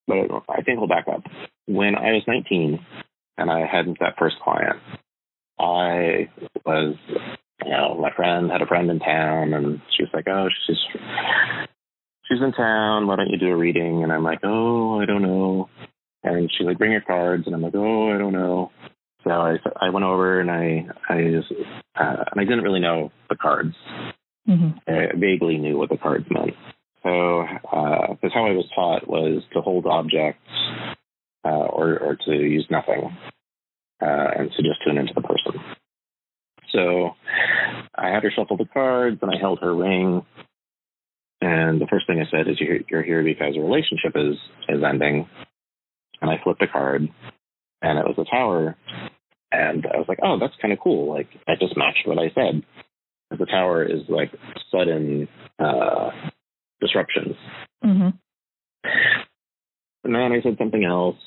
[0.08, 0.18] But
[0.50, 1.24] I think we'll back up.
[1.68, 2.80] When I was 19
[3.38, 4.78] and I had that first client,
[5.60, 6.30] I
[6.66, 6.96] was,
[7.64, 10.78] you know, my friend had a friend in town, and she was like, "Oh, she's
[12.28, 13.08] she's in town.
[13.08, 15.70] Why don't you do a reading?" And I'm like, "Oh, I don't know."
[16.24, 18.72] And she's like, "Bring your cards," and I'm like, "Oh, I don't know."
[19.24, 21.52] So I I went over and I I just,
[22.00, 23.76] uh, and I didn't really know the cards.
[24.48, 24.78] Mm-hmm.
[24.88, 26.56] I vaguely knew what the cards meant.
[27.04, 30.42] So because uh, how I was taught was to hold objects
[31.46, 33.16] uh, or or to use nothing
[34.02, 35.62] uh, and to just tune into the person.
[36.72, 37.12] So
[37.96, 40.26] I had her shuffle the cards, and I held her ring.
[41.42, 44.38] And the first thing I said is, "You're, you're here because a relationship is
[44.70, 45.28] is ending."
[46.22, 47.08] And I flipped a card,
[47.82, 48.76] and it was a tower.
[49.52, 51.10] And I was like, "Oh, that's kind of cool.
[51.14, 52.64] Like that just matched what I said."
[53.38, 54.32] The tower is like
[54.72, 56.12] sudden uh,
[56.80, 57.36] disruptions.
[57.84, 58.10] Mm-hmm.
[60.04, 61.18] And then I said something else,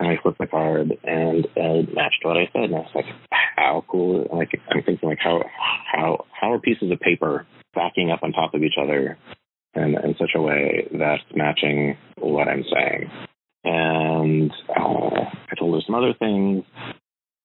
[0.00, 2.64] and I flipped the card and it matched what I said.
[2.64, 4.26] And I was like, how cool.
[4.32, 5.44] Like, I'm thinking like, how,
[5.92, 9.18] how, how are pieces of paper backing up on top of each other
[9.74, 13.10] in, in such a way that's matching what I'm saying?
[13.64, 16.64] And uh, I told her some other things.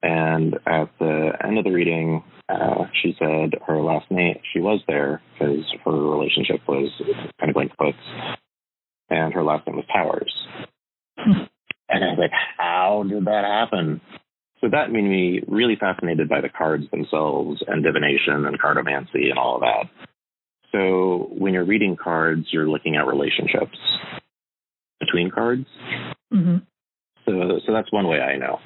[0.02, 4.80] And at the end of the reading, uh, she said her last name, she was
[4.88, 6.92] there because her relationship was
[7.40, 7.98] kind of linked books,
[9.10, 10.32] and her last name was Powers.
[11.18, 11.48] and
[11.90, 14.00] I was like, how did that happen?
[14.62, 19.40] So that made me really fascinated by the cards themselves and divination and cartomancy and
[19.40, 19.90] all of that.
[20.72, 23.78] So when you're reading cards, you're looking at relationships
[25.06, 25.66] between cards.
[26.34, 26.58] Mm-hmm.
[27.26, 28.60] So, so that's one way I know.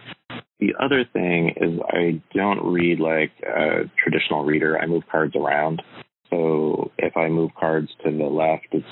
[0.59, 4.77] The other thing is I don't read like a traditional reader.
[4.77, 5.81] I move cards around.
[6.29, 8.85] So if I move cards to the left, it's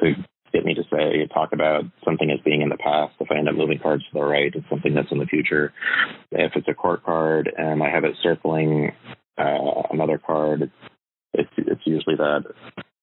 [0.00, 0.12] to
[0.52, 3.14] get me to say talk about something as being in the past.
[3.20, 5.72] If I end up moving cards to the right, it's something that's in the future.
[6.30, 8.92] If it's a court card and I have it circling
[9.38, 10.70] uh, another card,
[11.32, 12.44] it's it's usually that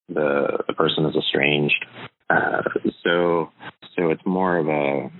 [0.09, 1.85] the the person is estranged.
[2.31, 2.61] Uh,
[3.03, 3.51] so
[3.95, 5.11] so it's more of a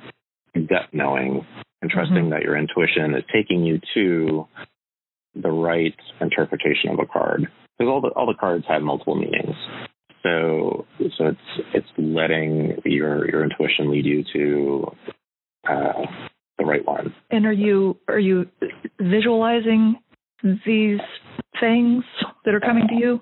[0.55, 1.45] gut knowing
[1.81, 2.29] and trusting mm-hmm.
[2.29, 4.47] that your intuition is taking you to
[5.35, 7.47] the right interpretation of a card
[7.77, 9.55] because all the all the cards have multiple meanings.
[10.23, 10.85] So
[11.17, 14.95] so it's it's letting your your intuition lead you to
[15.67, 16.05] uh,
[16.57, 17.13] the right one.
[17.29, 18.47] And are you are you
[18.99, 19.95] visualizing
[20.43, 20.99] these
[21.59, 22.03] things
[22.45, 23.21] that are coming to you?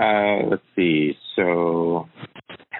[0.00, 1.12] Uh, let's see.
[1.36, 2.08] So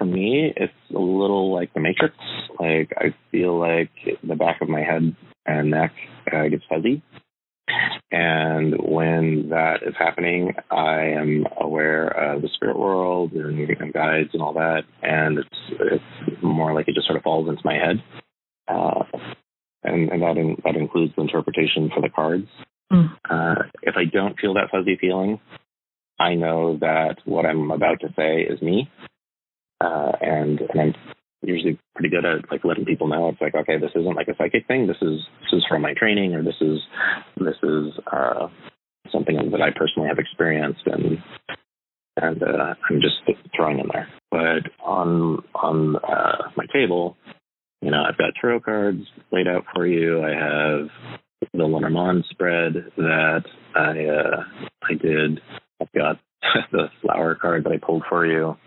[0.01, 2.15] for me, it's a little like the Matrix.
[2.59, 3.91] Like I feel like
[4.27, 5.93] the back of my head and neck
[6.33, 7.03] uh, gets fuzzy.
[8.11, 14.29] And when that is happening, I am aware of the spirit world and, and guides
[14.33, 14.81] and all that.
[15.03, 18.03] And it's it's more like it just sort of falls into my head.
[18.67, 19.03] Uh,
[19.83, 22.47] and, and that in, that includes the interpretation for the cards.
[22.91, 23.13] Mm.
[23.29, 25.39] Uh, if I don't feel that fuzzy feeling,
[26.19, 28.89] I know that what I'm about to say is me,
[29.81, 30.93] uh, and, and I'm
[31.41, 34.35] usually pretty good at like letting people know it's like okay, this isn't like a
[34.37, 34.87] psychic thing.
[34.87, 36.79] This is this is from my training, or this is
[37.37, 38.47] this is uh,
[39.11, 41.17] something that I personally have experienced, and
[42.17, 43.15] and uh, I'm just
[43.55, 44.07] throwing in there.
[44.29, 47.17] But on on uh, my table,
[47.81, 50.23] you know, I've got tarot cards laid out for you.
[50.23, 50.89] I have
[51.53, 53.43] the Lenormand spread that
[53.75, 54.43] I uh,
[54.83, 55.41] I did.
[55.81, 56.19] I've got
[56.71, 58.57] the flower card that I pulled for you,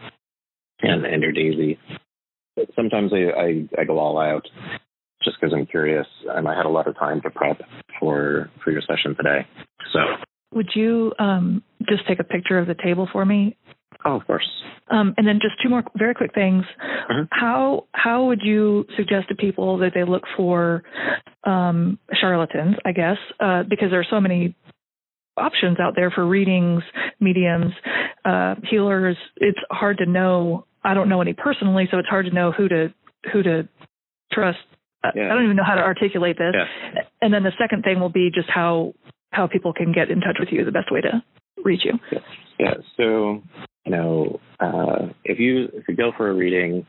[0.81, 1.79] and your daisy.
[2.77, 4.47] Sometimes I, I, I go all out
[5.23, 7.61] just because I'm curious, and I had a lot of time to prep
[7.99, 9.47] for for your session today.
[9.93, 10.01] So,
[10.53, 13.57] would you um, just take a picture of the table for me?
[14.05, 14.49] Oh, of course.
[14.91, 16.65] Um, and then just two more very quick things.
[17.11, 17.25] Mm-hmm.
[17.31, 20.83] How how would you suggest to people that they look for
[21.45, 22.77] um, charlatans?
[22.85, 24.55] I guess uh, because there are so many
[25.37, 26.83] options out there for readings,
[27.21, 27.73] mediums,
[28.25, 29.17] uh, healers.
[29.37, 30.67] It's hard to know.
[30.83, 32.95] I don't know any personally, so it's hard to know who to
[33.33, 33.69] who to
[34.33, 34.59] trust.
[35.15, 35.27] Yeah.
[35.27, 36.55] I don't even know how to articulate this.
[36.55, 37.03] Yeah.
[37.21, 38.95] And then the second thing will be just how
[39.33, 40.65] how people can get in touch with you.
[40.65, 41.23] The best way to
[41.63, 41.99] reach you.
[42.13, 42.19] Yeah.
[42.59, 42.75] yeah.
[42.97, 43.43] So
[43.85, 46.87] you know, uh, if you if you go for a reading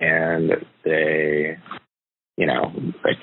[0.00, 0.50] and
[0.84, 1.56] they,
[2.36, 2.72] you know,
[3.04, 3.16] like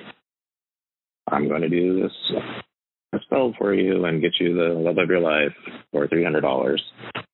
[1.28, 2.42] I'm going to do this
[3.14, 5.54] a spell for you and get you the love of your life
[5.92, 6.82] for three hundred dollars.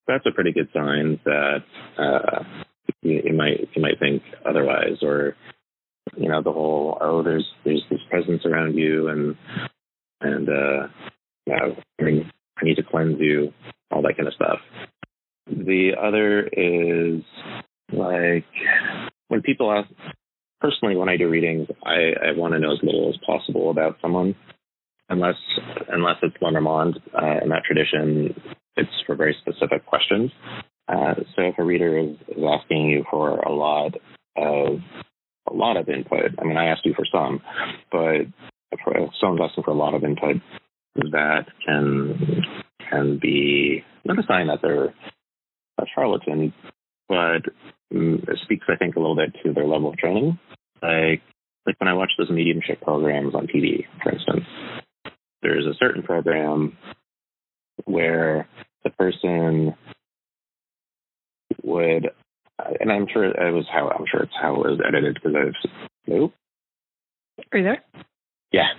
[0.07, 1.63] That's a pretty good sign that
[1.97, 2.43] uh,
[3.01, 5.35] you, you might you might think otherwise, or
[6.15, 9.35] you know the whole oh there's there's this presence around you and
[10.21, 10.87] and uh,
[11.45, 13.53] yeah I mean I need to cleanse you
[13.91, 14.59] all that kind of stuff.
[15.47, 17.23] The other is
[17.91, 18.45] like
[19.27, 19.89] when people ask,
[20.59, 23.97] personally, when I do readings, I, I want to know as little as possible about
[24.01, 24.35] someone,
[25.09, 25.35] unless
[25.89, 26.99] unless it's Lenormand.
[27.13, 28.39] Uh, in that tradition,
[28.75, 30.31] it's for very specific questions.
[30.87, 33.95] Uh, so if a reader is, is asking you for a lot
[34.35, 34.79] of
[35.49, 37.41] a lot of input, I mean, I asked you for some,
[37.91, 38.21] but
[38.71, 38.79] if
[39.19, 40.37] someone's asking for a lot of input,
[40.95, 42.43] that can
[42.89, 44.93] can be not a sign that they're
[45.79, 46.53] a charlatan,
[47.07, 47.43] but
[47.93, 50.39] um, it speaks, I think, a little bit to their level of training.
[50.81, 51.21] Like,
[51.65, 54.45] like when I watch those mediumship programs on TV, for instance,
[55.41, 56.77] there's a certain program
[57.85, 58.47] where
[58.83, 59.75] the person
[61.63, 62.09] would,
[62.79, 65.71] and I'm sure it was how I'm sure it's how it was edited because I've
[66.07, 66.33] nope.
[67.51, 67.83] Are you there?
[68.51, 68.69] Yeah.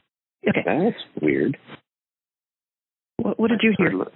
[0.48, 0.62] Okay.
[0.64, 1.56] That's weird.
[3.16, 4.06] What, what did you hear?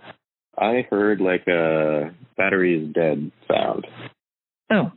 [0.56, 3.86] I heard like a battery is dead sound.
[4.70, 4.92] Oh.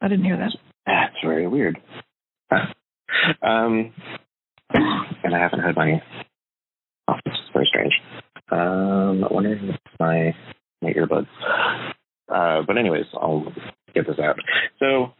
[0.00, 0.52] I didn't hear that.
[0.86, 1.78] That's very weird.
[3.42, 3.92] um,
[4.74, 6.02] and I haven't had my.
[7.08, 7.94] Oh, this is very strange.
[8.50, 10.34] Um, I wonder if my
[10.80, 11.26] my earbuds.
[12.28, 13.52] Uh, but anyways, I'll
[13.94, 14.36] get this out.
[14.78, 15.12] So,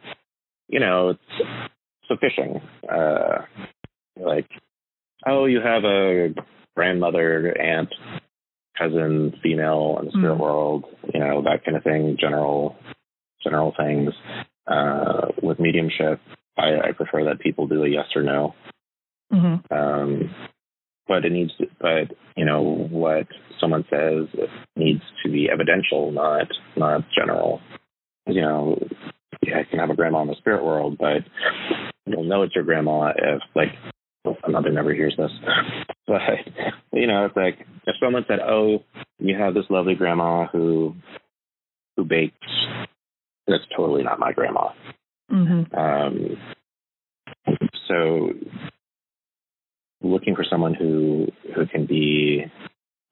[0.67, 1.49] you know, it's
[2.07, 2.61] so fishing.
[2.91, 3.43] Uh,
[4.19, 4.49] like,
[5.25, 6.33] oh, you have a
[6.75, 7.89] grandmother, aunt,
[8.77, 10.39] cousin, female in the spirit Mm.
[10.39, 12.75] world, you know, that kind of thing, general
[13.43, 14.13] general things.
[14.65, 16.21] Uh, with mediumship,
[16.57, 18.55] I, I prefer that people do a yes or no.
[19.33, 20.35] Hmm Um,
[21.07, 23.27] but it needs to, but you know what
[23.59, 24.27] someone says
[24.75, 26.47] needs to be evidential, not
[26.77, 27.61] not general.
[28.27, 28.87] You know,
[29.41, 31.23] yeah, I can have a grandma in the spirit world, but
[32.05, 33.69] you'll know it's your grandma if like
[34.25, 35.31] my mother never hears this.
[36.05, 36.19] But
[36.91, 38.83] you know, it's like if someone said, "Oh,
[39.19, 40.95] you have this lovely grandma who
[41.95, 42.35] who bakes,"
[43.47, 44.71] that's totally not my grandma.
[45.29, 46.37] hmm Um,
[47.87, 48.31] so
[50.03, 52.45] looking for someone who who can be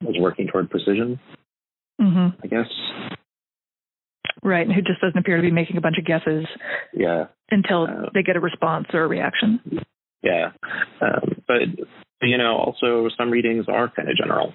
[0.07, 1.19] is working toward precision,
[1.99, 2.67] hmm I guess.
[4.43, 4.65] Right.
[4.65, 6.45] And who just doesn't appear to be making a bunch of guesses
[6.93, 9.59] Yeah, until Uh, they get a response or a reaction.
[10.23, 10.51] yeah.
[10.99, 11.61] Um, but
[12.21, 14.53] you know, also some readings are kind of general,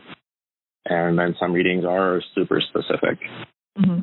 [0.86, 3.18] and then some readings are super specific.
[3.76, 4.00] hmm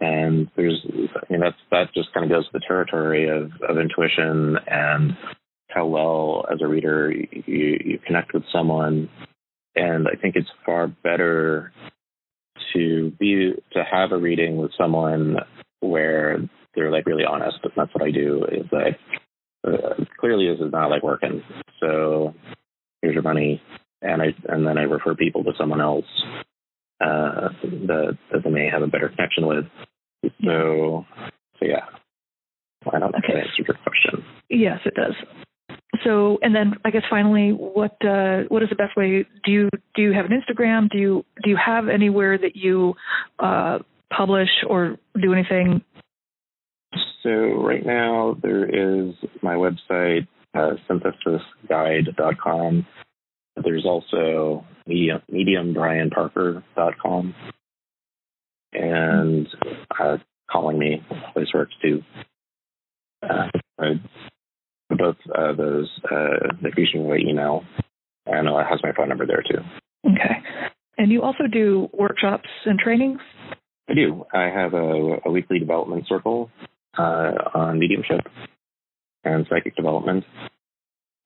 [0.00, 0.84] and there's
[1.14, 5.16] I mean that's that just kind of goes to the territory of, of intuition and
[5.70, 9.08] how well as a reader you, you connect with someone
[9.76, 11.72] and I think it's far better
[12.72, 15.36] to be to have a reading with someone
[15.80, 16.38] where
[16.74, 18.98] they're like really honest and that's what I do is like
[19.66, 21.42] uh, clearly this is not like working
[21.80, 22.34] so
[23.02, 23.60] here's your money
[24.02, 26.04] and I and then I refer people to someone else
[27.00, 29.64] uh, that that they may have a better connection with.
[30.44, 31.04] So,
[31.58, 31.86] so yeah,
[32.90, 33.34] I don't think Okay.
[33.34, 34.24] that answered your question.
[34.48, 35.14] Yes, it does.
[36.02, 39.26] So, and then I guess finally, what uh, what is the best way?
[39.44, 40.90] Do you do you have an Instagram?
[40.90, 42.94] Do you do you have anywhere that you
[43.38, 43.78] uh,
[44.14, 45.82] publish or do anything?
[47.22, 52.86] So right now there is my website, uh, synthesisguide.com.
[53.62, 57.34] There's also medium, mediumbrianparker.com.
[58.72, 59.48] And
[59.98, 60.18] uh,
[60.50, 61.02] calling me
[61.32, 62.02] place works too.
[63.22, 63.48] Uh,
[64.90, 67.64] both uh, those, uh, reach me by email,
[68.26, 69.58] and uh, it has my phone number there too.
[70.06, 70.36] Okay.
[70.96, 73.20] And you also do workshops and trainings.
[73.88, 74.24] I do.
[74.32, 76.50] I have a, a weekly development circle
[76.96, 78.20] uh, on mediumship
[79.24, 80.24] and psychic development,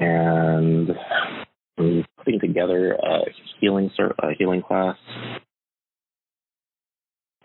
[0.01, 0.91] and
[1.79, 3.21] I'm putting together a
[3.61, 4.97] healing cir- a healing class.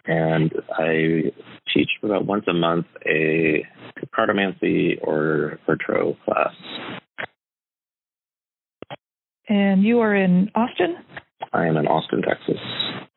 [0.06, 1.32] And I
[1.74, 3.66] teach about once a month a
[4.16, 6.54] cartomancy or Virtro class.
[9.48, 10.98] And you are in Austin.
[11.54, 12.58] I am in Austin, Texas.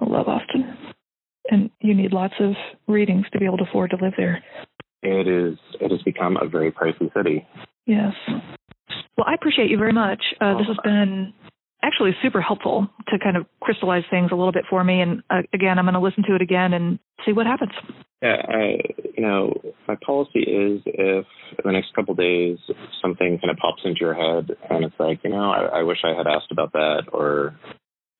[0.00, 0.76] I love Austin.
[1.50, 2.54] And you need lots of
[2.88, 4.42] readings to be able to afford to live there.
[5.02, 5.58] It is.
[5.80, 7.46] It has become a very pricey city.
[7.86, 8.12] Yes.
[9.16, 10.22] Well, I appreciate you very much.
[10.40, 11.32] Uh, this has been
[11.82, 15.00] actually super helpful to kind of crystallize things a little bit for me.
[15.00, 17.72] And uh, again, I'm going to listen to it again and see what happens.
[18.22, 18.78] Yeah, I,
[19.16, 19.52] you know,
[19.86, 22.58] my policy is if in the next couple of days
[23.02, 25.98] something kind of pops into your head and it's like, you know, I, I wish
[26.04, 27.54] I had asked about that or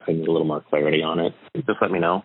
[0.07, 2.23] I need a little more clarity on it, just let me know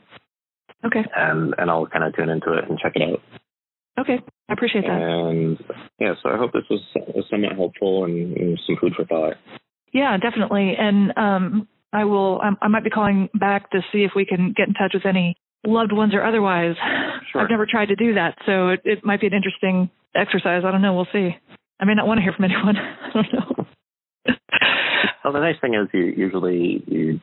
[0.86, 1.03] Okay.
[1.16, 3.22] and and I'll kind of tune into it and check it out.
[3.99, 4.20] Okay.
[4.49, 5.02] I appreciate that.
[5.02, 5.58] And
[5.99, 6.82] yeah, so I hope this was,
[7.14, 9.36] was somewhat helpful and, and some food for thought.
[9.93, 10.73] Yeah, definitely.
[10.77, 12.39] And um, I will.
[12.41, 15.05] I, I might be calling back to see if we can get in touch with
[15.05, 15.35] any
[15.65, 16.76] loved ones or otherwise.
[17.31, 17.41] Sure.
[17.41, 20.63] I've never tried to do that, so it, it might be an interesting exercise.
[20.65, 20.93] I don't know.
[20.93, 21.35] We'll see.
[21.80, 22.76] I may not want to hear from anyone.
[22.77, 23.65] I don't know.
[25.23, 27.19] Well, the nice thing is you usually you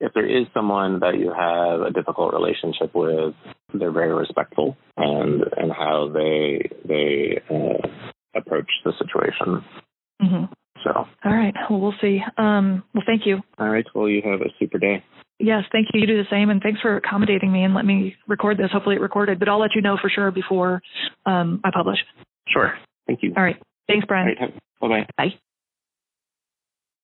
[0.00, 3.34] if there is someone that you have a difficult relationship with,
[3.72, 7.88] they're very respectful and and how they they uh,
[8.36, 9.64] approach the situation.
[10.20, 10.44] hmm
[10.84, 10.90] So,
[11.24, 11.54] All right.
[11.70, 12.22] Well, we'll see.
[12.36, 13.40] Um, well, thank you.
[13.58, 13.86] all right.
[13.94, 15.02] Well, you have a super day.
[15.38, 16.00] Yes, thank you.
[16.00, 18.70] You do the same, and thanks for accommodating me and let me record this.
[18.70, 20.82] Hopefully, it recorded, but I'll let you know for sure before
[21.26, 21.98] um, I publish.
[22.48, 22.74] Sure.
[23.06, 23.32] Thank you.
[23.36, 23.60] All right.
[23.88, 24.28] Thanks, Brian.
[24.38, 24.54] right.
[24.80, 25.34] Bye bye.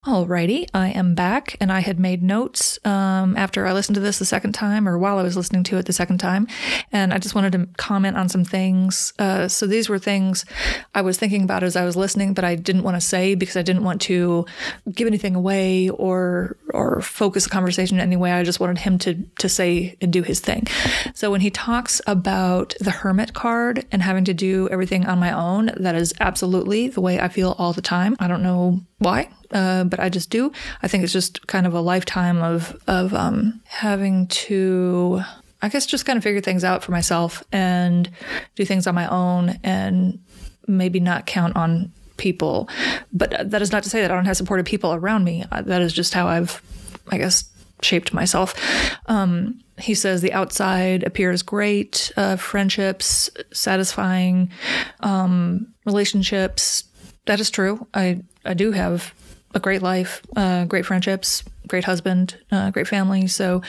[0.06, 4.18] Alrighty, I am back and I had made notes um, after I listened to this
[4.18, 6.46] the second time or while I was listening to it the second time.
[6.90, 9.12] And I just wanted to comment on some things.
[9.18, 10.46] Uh, so these were things
[10.94, 13.58] I was thinking about as I was listening, but I didn't want to say because
[13.58, 14.46] I didn't want to
[14.90, 18.32] give anything away or or focus the conversation in any way.
[18.32, 20.66] I just wanted him to to say and do his thing.
[21.14, 25.30] So when he talks about the hermit card and having to do everything on my
[25.30, 28.16] own, that is absolutely the way I feel all the time.
[28.18, 30.52] I don't know why uh, but I just do.
[30.82, 35.20] I think it's just kind of a lifetime of of um, having to,
[35.62, 38.08] I guess, just kind of figure things out for myself and
[38.56, 40.18] do things on my own, and
[40.66, 42.68] maybe not count on people.
[43.12, 45.44] But that is not to say that I don't have supportive people around me.
[45.50, 46.62] Uh, That is just how I've
[47.10, 47.44] I guess,
[47.82, 48.54] shaped myself.
[49.06, 54.50] Um, he says the outside appears great, uh, friendships, satisfying
[55.00, 56.84] um, relationships.
[57.26, 57.86] That is true.
[57.94, 59.12] I I do have
[59.54, 63.26] a great life, uh, great friendships, great husband, uh, great family.
[63.26, 63.62] So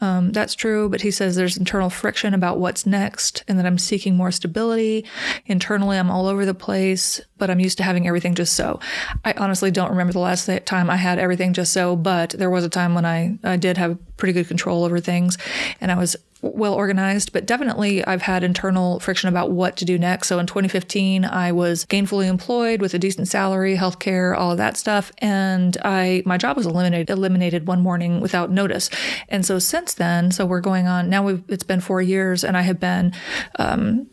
[0.00, 0.88] um, that's true.
[0.88, 5.04] But he says there's internal friction about what's next and that I'm seeking more stability.
[5.46, 8.80] Internally, I'm all over the place, but I'm used to having everything just so.
[9.24, 12.64] I honestly don't remember the last time I had everything just so, but there was
[12.64, 15.36] a time when I, I did have pretty good control over things
[15.80, 19.96] and I was well organized, but definitely I've had internal friction about what to do
[19.96, 20.26] next.
[20.26, 24.76] So in 2015, I was gainfully employed with a decent salary, healthcare, all of that
[24.76, 28.90] stuff, and I my job was eliminated eliminated one morning without notice.
[29.28, 31.24] And so since then, so we're going on now.
[31.24, 33.12] We've it's been four years, and I have been.
[33.58, 34.08] Um,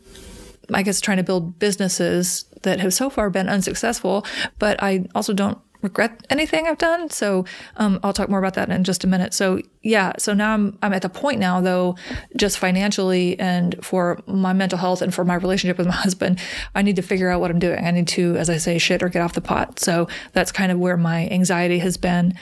[0.72, 4.24] I guess trying to build businesses that have so far been unsuccessful,
[4.60, 7.10] but I also don't regret anything I've done.
[7.10, 7.44] So
[7.76, 9.34] um, I'll talk more about that in just a minute.
[9.34, 11.96] So yeah, so now I'm I'm at the point now though,
[12.36, 16.38] just financially and for my mental health and for my relationship with my husband,
[16.74, 17.84] I need to figure out what I'm doing.
[17.84, 19.78] I need to, as I say, shit or get off the pot.
[19.78, 22.34] So that's kind of where my anxiety has been.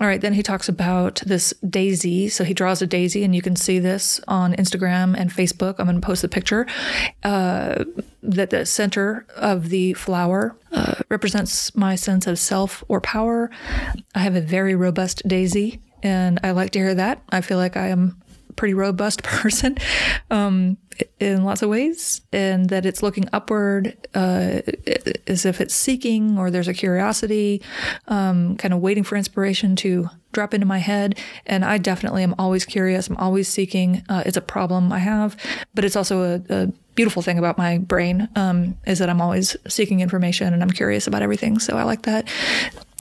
[0.00, 2.28] All right, then he talks about this daisy.
[2.28, 5.76] So he draws a daisy, and you can see this on Instagram and Facebook.
[5.78, 6.66] I'm going to post the picture.
[7.22, 7.84] Uh,
[8.22, 13.50] that the center of the flower uh, represents my sense of self or power.
[14.14, 17.22] I have a very robust daisy, and I like to hear that.
[17.30, 19.76] I feel like I am a pretty robust person
[20.30, 20.76] um,
[21.18, 24.60] in lots of ways, and that it's looking upward uh,
[25.26, 27.62] as if it's seeking or there's a curiosity,
[28.08, 31.18] um, kind of waiting for inspiration to drop into my head.
[31.46, 33.08] And I definitely am always curious.
[33.08, 34.02] I'm always seeking.
[34.08, 35.36] Uh, it's a problem I have,
[35.74, 39.56] but it's also a, a beautiful thing about my brain um, is that I'm always
[39.68, 41.58] seeking information and I'm curious about everything.
[41.58, 42.28] So I like that.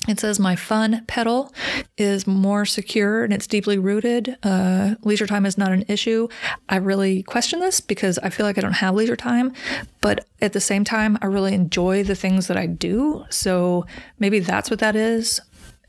[0.08, 1.54] It says my fun petal
[1.96, 4.36] is more secure and it's deeply rooted.
[4.42, 6.28] Uh, leisure time is not an issue.
[6.70, 9.54] I really question this because I feel like I don't have leisure time,
[10.02, 13.26] but at the same time, I really enjoy the things that I do.
[13.30, 13.86] So
[14.18, 15.40] maybe that's what that is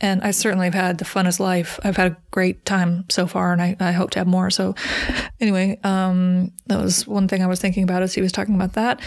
[0.03, 1.79] and I certainly have had the funnest life.
[1.85, 4.51] I've had a great time so far, and I, I hope to have more.
[4.51, 4.75] So,
[5.41, 8.73] anyway, um, that was one thing I was thinking about as he was talking about
[8.73, 9.01] that.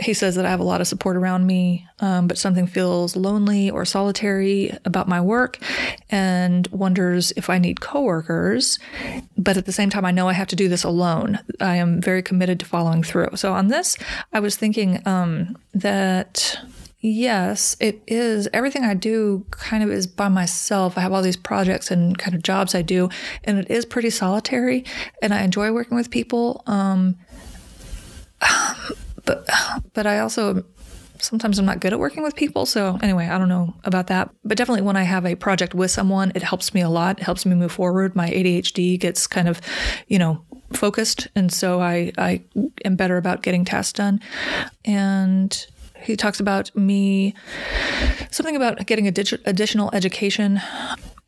[0.00, 3.16] He says that I have a lot of support around me, um, but something feels
[3.16, 5.58] lonely or solitary about my work,
[6.10, 8.78] and wonders if I need coworkers.
[9.36, 11.40] But at the same time, I know I have to do this alone.
[11.60, 13.30] I am very committed to following through.
[13.34, 13.96] So on this,
[14.32, 16.60] I was thinking um, that
[17.08, 18.48] Yes, it is.
[18.52, 20.98] Everything I do kind of is by myself.
[20.98, 23.10] I have all these projects and kind of jobs I do,
[23.44, 24.84] and it is pretty solitary.
[25.22, 26.64] And I enjoy working with people.
[26.66, 27.14] Um,
[29.24, 29.48] but
[29.94, 30.64] but I also
[31.20, 32.66] sometimes I'm not good at working with people.
[32.66, 34.28] So anyway, I don't know about that.
[34.44, 37.20] But definitely when I have a project with someone, it helps me a lot.
[37.20, 38.16] It helps me move forward.
[38.16, 39.60] My ADHD gets kind of,
[40.08, 40.42] you know,
[40.72, 42.42] focused, and so I I
[42.84, 44.18] am better about getting tasks done.
[44.84, 45.66] And
[46.06, 47.34] he talks about me,
[48.30, 50.60] something about getting additional education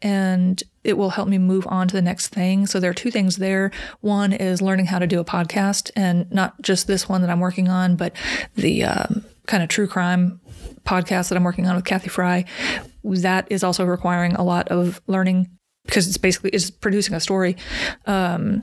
[0.00, 2.66] and it will help me move on to the next thing.
[2.66, 3.70] So there are two things there.
[4.00, 7.40] One is learning how to do a podcast, and not just this one that I'm
[7.40, 8.12] working on, but
[8.54, 10.40] the um, kind of true crime
[10.84, 12.44] podcast that I'm working on with Kathy Fry.
[13.02, 15.48] That is also requiring a lot of learning
[15.84, 17.56] because it's basically it's producing a story.
[18.06, 18.62] Um,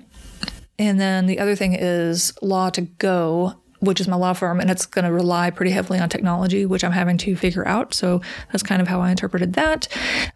[0.77, 3.55] and then the other thing is Law to Go,
[3.85, 6.83] which is my law firm, and it's going to rely pretty heavily on technology, which
[6.83, 7.93] I'm having to figure out.
[7.93, 8.21] So
[8.51, 9.87] that's kind of how I interpreted that.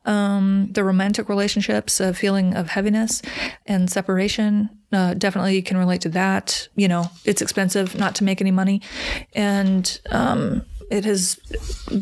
[0.06, 3.22] Um, the romantic relationships, a feeling of heaviness
[3.66, 6.68] and separation, uh, definitely can relate to that.
[6.76, 8.82] You know, it's expensive not to make any money,
[9.34, 11.36] and um, it has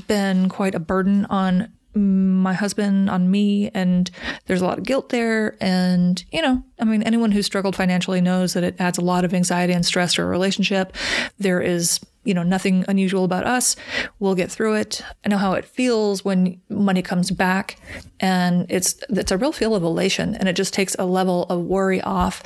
[0.08, 4.12] been quite a burden on my husband on me and
[4.46, 8.22] there's a lot of guilt there and you know i mean anyone who's struggled financially
[8.22, 10.96] knows that it adds a lot of anxiety and stress to a relationship
[11.40, 13.78] there is you know, nothing unusual about us.
[14.20, 15.02] We'll get through it.
[15.24, 17.80] I know how it feels when money comes back
[18.20, 21.62] and it's it's a real feel of elation and it just takes a level of
[21.62, 22.44] worry off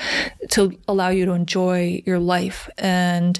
[0.49, 2.69] to allow you to enjoy your life.
[2.77, 3.39] And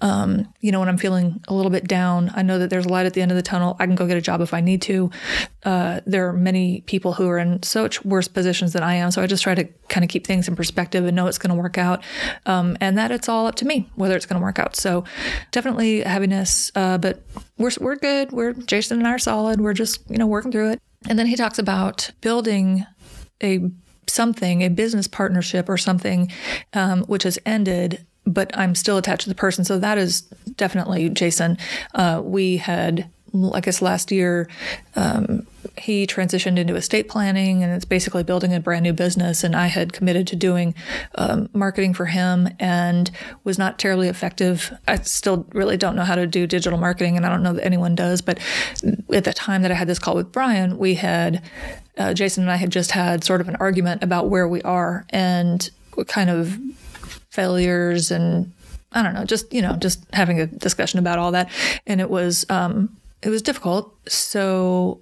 [0.00, 3.06] um, you know when i'm feeling a little bit down i know that there's light
[3.06, 3.76] at the end of the tunnel.
[3.78, 5.10] I can go get a job if i need to.
[5.62, 9.22] Uh, there are many people who are in such worse positions than i am so
[9.22, 11.60] i just try to kind of keep things in perspective and know it's going to
[11.60, 12.02] work out.
[12.46, 14.74] Um, and that it's all up to me whether it's going to work out.
[14.74, 15.04] So
[15.50, 17.22] definitely heaviness uh, but
[17.58, 18.32] we're, we're good.
[18.32, 19.60] We're jason and i are solid.
[19.60, 22.86] We're just you know working through it and then he talks about building
[23.42, 23.70] a
[24.08, 26.30] something, a business partnership or something,
[26.72, 29.64] um, which has ended, but I'm still attached to the person.
[29.64, 30.22] So that is
[30.56, 31.58] definitely Jason.
[31.94, 33.10] Uh, we had
[33.54, 34.48] I guess last year,
[34.94, 35.46] um,
[35.78, 39.42] he transitioned into estate planning and it's basically building a brand new business.
[39.42, 40.74] And I had committed to doing
[41.14, 43.10] um, marketing for him and
[43.44, 44.72] was not terribly effective.
[44.86, 47.64] I still really don't know how to do digital marketing, and I don't know that
[47.64, 48.20] anyone does.
[48.20, 48.38] But
[49.12, 51.42] at the time that I had this call with Brian, we had
[51.96, 55.06] uh, Jason and I had just had sort of an argument about where we are
[55.10, 56.58] and what kind of
[57.30, 58.52] failures and
[58.94, 61.50] I don't know, just you know, just having a discussion about all that,
[61.86, 63.94] and it was um, it was difficult.
[64.08, 65.00] So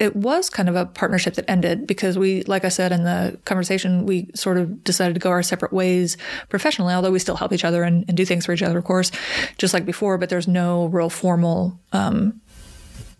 [0.00, 3.38] it was kind of a partnership that ended because we, like I said in the
[3.44, 6.16] conversation, we sort of decided to go our separate ways
[6.48, 8.84] professionally, although we still help each other and, and do things for each other, of
[8.84, 9.12] course,
[9.58, 12.40] just like before, but there's no real formal um,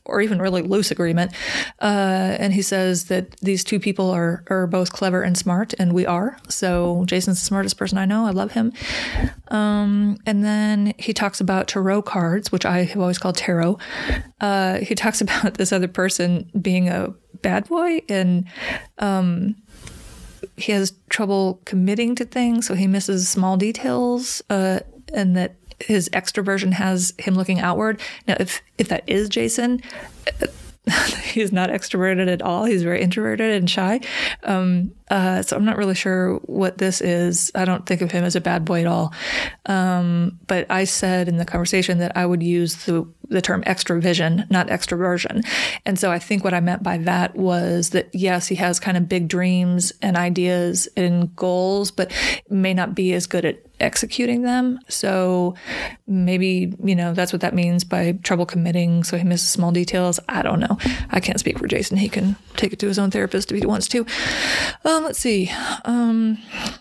[0.05, 1.32] or even really loose agreement.
[1.81, 5.93] Uh, and he says that these two people are are both clever and smart, and
[5.93, 6.39] we are.
[6.48, 8.27] So Jason's the smartest person I know.
[8.27, 8.72] I love him.
[9.48, 13.78] Um, and then he talks about tarot cards, which I have always called tarot.
[14.40, 18.47] Uh, he talks about this other person being a bad boy and.
[18.98, 19.56] Um,
[20.56, 24.81] he has trouble committing to things, so he misses small details, uh,
[25.12, 28.01] and that his extroversion has him looking outward.
[28.27, 29.82] Now, if if that is Jason,
[31.23, 32.65] he's not extroverted at all.
[32.65, 34.01] He's very introverted and shy.
[34.43, 37.51] Um, uh, so I'm not really sure what this is.
[37.55, 39.12] I don't think of him as a bad boy at all.
[39.66, 44.51] Um, but I said in the conversation that I would use the the term extravision,
[44.51, 45.47] not extroversion.
[45.86, 48.97] And so I think what I meant by that was that yes, he has kind
[48.97, 52.12] of big dreams and ideas and goals, but
[52.48, 54.78] may not be as good at executing them.
[54.89, 55.55] So
[56.07, 59.05] maybe, you know, that's what that means by trouble committing.
[59.05, 60.20] So he misses small details.
[60.28, 60.78] I don't know.
[61.11, 61.97] I can't speak for Jason.
[61.97, 64.07] He can take it to his own therapist if he wants to.
[64.85, 65.51] Um, let's see.
[65.85, 66.39] Um,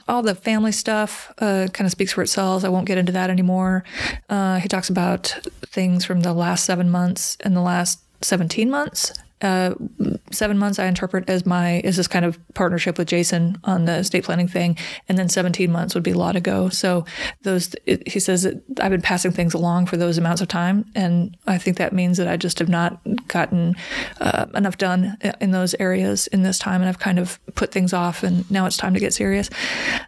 [0.08, 2.64] all the family stuff uh, kind of speaks for itself.
[2.64, 3.84] I won't get into that anymore.
[4.30, 5.28] Uh, he talks about
[5.66, 11.30] things from the last seven months and the last 17 months seven months I interpret
[11.30, 15.18] as my is this kind of partnership with Jason on the estate planning thing, and
[15.18, 16.70] then 17 months would be law to go.
[16.70, 17.06] So
[17.44, 21.38] those it, he says I've been passing things along for those amounts of time, and
[21.48, 23.76] I think that means that I just have not gotten
[24.20, 27.94] uh, enough done in those areas in this time, and I've kind of put things
[27.94, 29.50] off, and now it's time to get serious.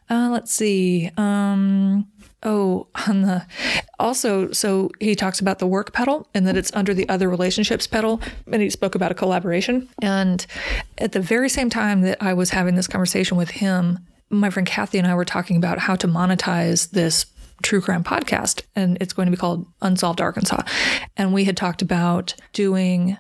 [0.10, 1.10] Uh, let's see.
[1.18, 2.11] Um,
[2.44, 3.46] Oh, on the
[4.00, 7.86] also, so he talks about the work petal and that it's under the other relationships
[7.86, 8.20] petal.
[8.52, 9.88] And he spoke about a collaboration.
[10.02, 10.46] And
[10.98, 14.00] at the very same time that I was having this conversation with him,
[14.30, 17.26] my friend Kathy and I were talking about how to monetize this
[17.62, 18.64] true crime podcast.
[18.76, 20.64] And it's going to be called Unsolved Arkansas.
[21.18, 23.18] And we had talked about doing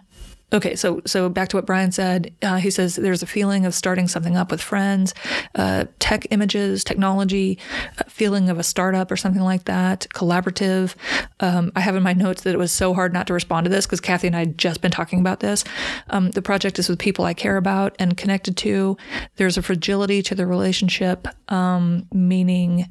[0.53, 2.33] Okay, so so back to what Brian said.
[2.41, 5.13] Uh, he says there's a feeling of starting something up with friends,
[5.55, 7.57] uh, tech images, technology,
[8.09, 10.95] feeling of a startup or something like that, collaborative.
[11.39, 13.69] Um, I have in my notes that it was so hard not to respond to
[13.69, 15.63] this because Kathy and I had just been talking about this.
[16.09, 18.97] Um, the project is with people I care about and connected to.
[19.37, 22.89] There's a fragility to the relationship, um, meaning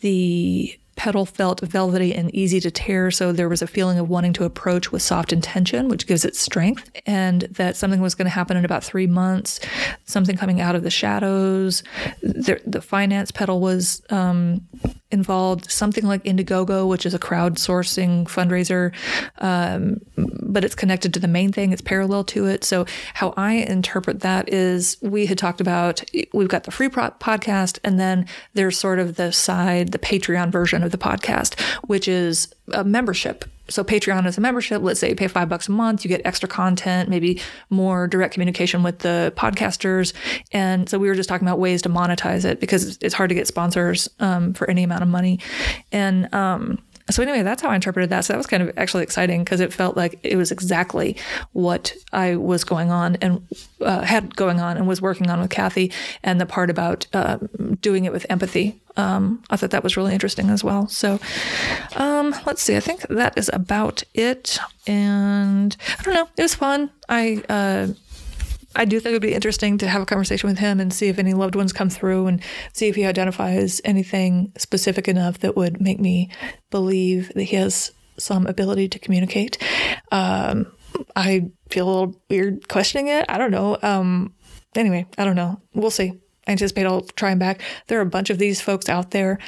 [0.00, 4.32] the petal felt velvety and easy to tear, so there was a feeling of wanting
[4.32, 8.30] to approach with soft intention, which gives it strength, and that something was going to
[8.30, 9.60] happen in about three months,
[10.04, 11.84] something coming out of the shadows.
[12.20, 14.66] The, the finance petal was um,
[15.10, 18.92] involved, something like Indiegogo, which is a crowdsourcing fundraiser,
[19.38, 22.64] um, but it's connected to the main thing, it's parallel to it.
[22.64, 26.02] So, how I interpret that is we had talked about
[26.32, 30.82] we've got the free podcast, and then there's sort of the side, the Patreon version
[30.82, 33.44] of the podcast, which is a membership.
[33.70, 34.82] So Patreon is a membership.
[34.82, 38.32] Let's say you pay five bucks a month, you get extra content, maybe more direct
[38.32, 40.14] communication with the podcasters.
[40.52, 43.34] And so we were just talking about ways to monetize it because it's hard to
[43.34, 45.38] get sponsors um, for any amount of money.
[45.92, 46.78] And um,
[47.10, 48.24] so anyway, that's how I interpreted that.
[48.24, 51.16] So that was kind of actually exciting because it felt like it was exactly
[51.52, 53.46] what I was going on and
[53.80, 57.38] uh, had going on and was working on with Kathy, and the part about uh,
[57.80, 58.80] doing it with empathy.
[58.96, 60.88] Um, I thought that was really interesting as well.
[60.88, 61.20] So
[61.96, 62.76] um, let's see.
[62.76, 64.58] I think that is about it.
[64.86, 66.28] And I don't know.
[66.36, 66.90] It was fun.
[67.08, 67.42] I.
[67.48, 67.88] Uh,
[68.78, 71.08] I do think it would be interesting to have a conversation with him and see
[71.08, 72.40] if any loved ones come through and
[72.72, 76.30] see if he identifies anything specific enough that would make me
[76.70, 79.58] believe that he has some ability to communicate.
[80.12, 80.72] Um,
[81.16, 83.26] I feel a little weird questioning it.
[83.28, 83.78] I don't know.
[83.82, 84.34] Um,
[84.76, 85.60] anyway, I don't know.
[85.74, 86.12] We'll see.
[86.46, 87.60] I anticipate I'll try him back.
[87.88, 89.38] There are a bunch of these folks out there,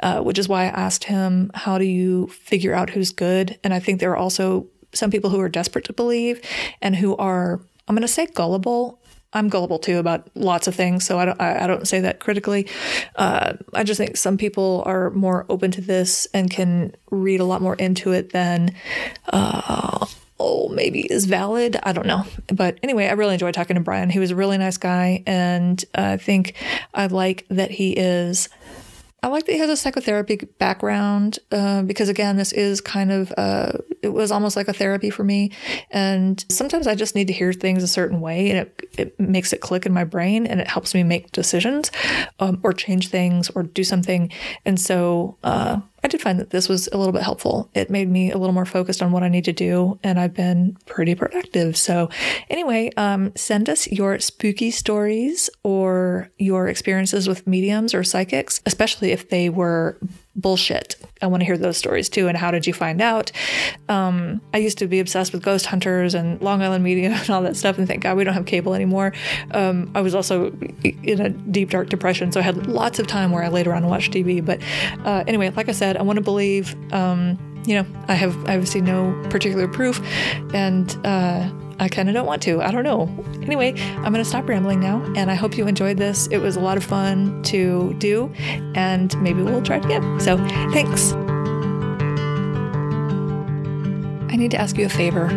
[0.00, 3.58] uh, which is why I asked him, How do you figure out who's good?
[3.64, 6.40] And I think there are also some people who are desperate to believe
[6.80, 9.00] and who are I'm going to say gullible.
[9.32, 12.20] I'm gullible too about lots of things, so I don't I, I don't say that
[12.20, 12.68] critically.
[13.16, 17.44] Uh, I just think some people are more open to this and can read a
[17.44, 18.72] lot more into it than
[19.32, 20.06] uh,
[20.38, 21.76] know maybe is valid.
[21.82, 22.24] I don't know.
[22.48, 24.10] But anyway, I really enjoyed talking to Brian.
[24.10, 25.22] He was a really nice guy.
[25.26, 26.54] And I think
[26.92, 28.48] I like that he is
[29.24, 33.32] I like that he has a psychotherapy background uh, because, again, this is kind of,
[33.38, 33.72] uh,
[34.02, 35.50] it was almost like a therapy for me.
[35.90, 39.54] And sometimes I just need to hear things a certain way and it, it makes
[39.54, 41.90] it click in my brain and it helps me make decisions
[42.38, 44.30] um, or change things or do something.
[44.66, 47.70] And so, uh, I did find that this was a little bit helpful.
[47.72, 50.34] It made me a little more focused on what I need to do, and I've
[50.34, 51.78] been pretty productive.
[51.78, 52.10] So,
[52.50, 59.12] anyway, um, send us your spooky stories or your experiences with mediums or psychics, especially
[59.12, 59.98] if they were
[60.36, 60.96] bullshit.
[61.22, 62.28] I want to hear those stories too.
[62.28, 63.32] And how did you find out?
[63.88, 67.42] Um, I used to be obsessed with ghost hunters and Long Island Medium and all
[67.42, 67.78] that stuff.
[67.78, 69.12] And thank God we don't have cable anymore.
[69.52, 70.50] Um, I was also
[70.82, 72.32] in a deep, dark depression.
[72.32, 74.44] So I had lots of time where I laid around and watched TV.
[74.44, 74.60] But
[75.04, 76.74] uh, anyway, like I said, I want to believe.
[76.92, 79.98] Um, you know, I have I have seen no particular proof,
[80.52, 82.62] and uh, I kind of don't want to.
[82.62, 83.08] I don't know.
[83.42, 86.26] Anyway, I'm going to stop rambling now, and I hope you enjoyed this.
[86.28, 88.32] It was a lot of fun to do,
[88.74, 90.20] and maybe we'll try it again.
[90.20, 90.36] So,
[90.72, 91.12] thanks.
[94.32, 95.28] I need to ask you a favor.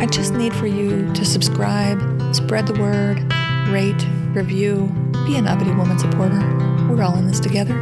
[0.00, 1.98] I just need for you to subscribe,
[2.34, 3.20] spread the word,
[3.70, 4.90] rate, review,
[5.26, 6.38] be an Uppity Woman supporter.
[6.88, 7.74] We're all in this together.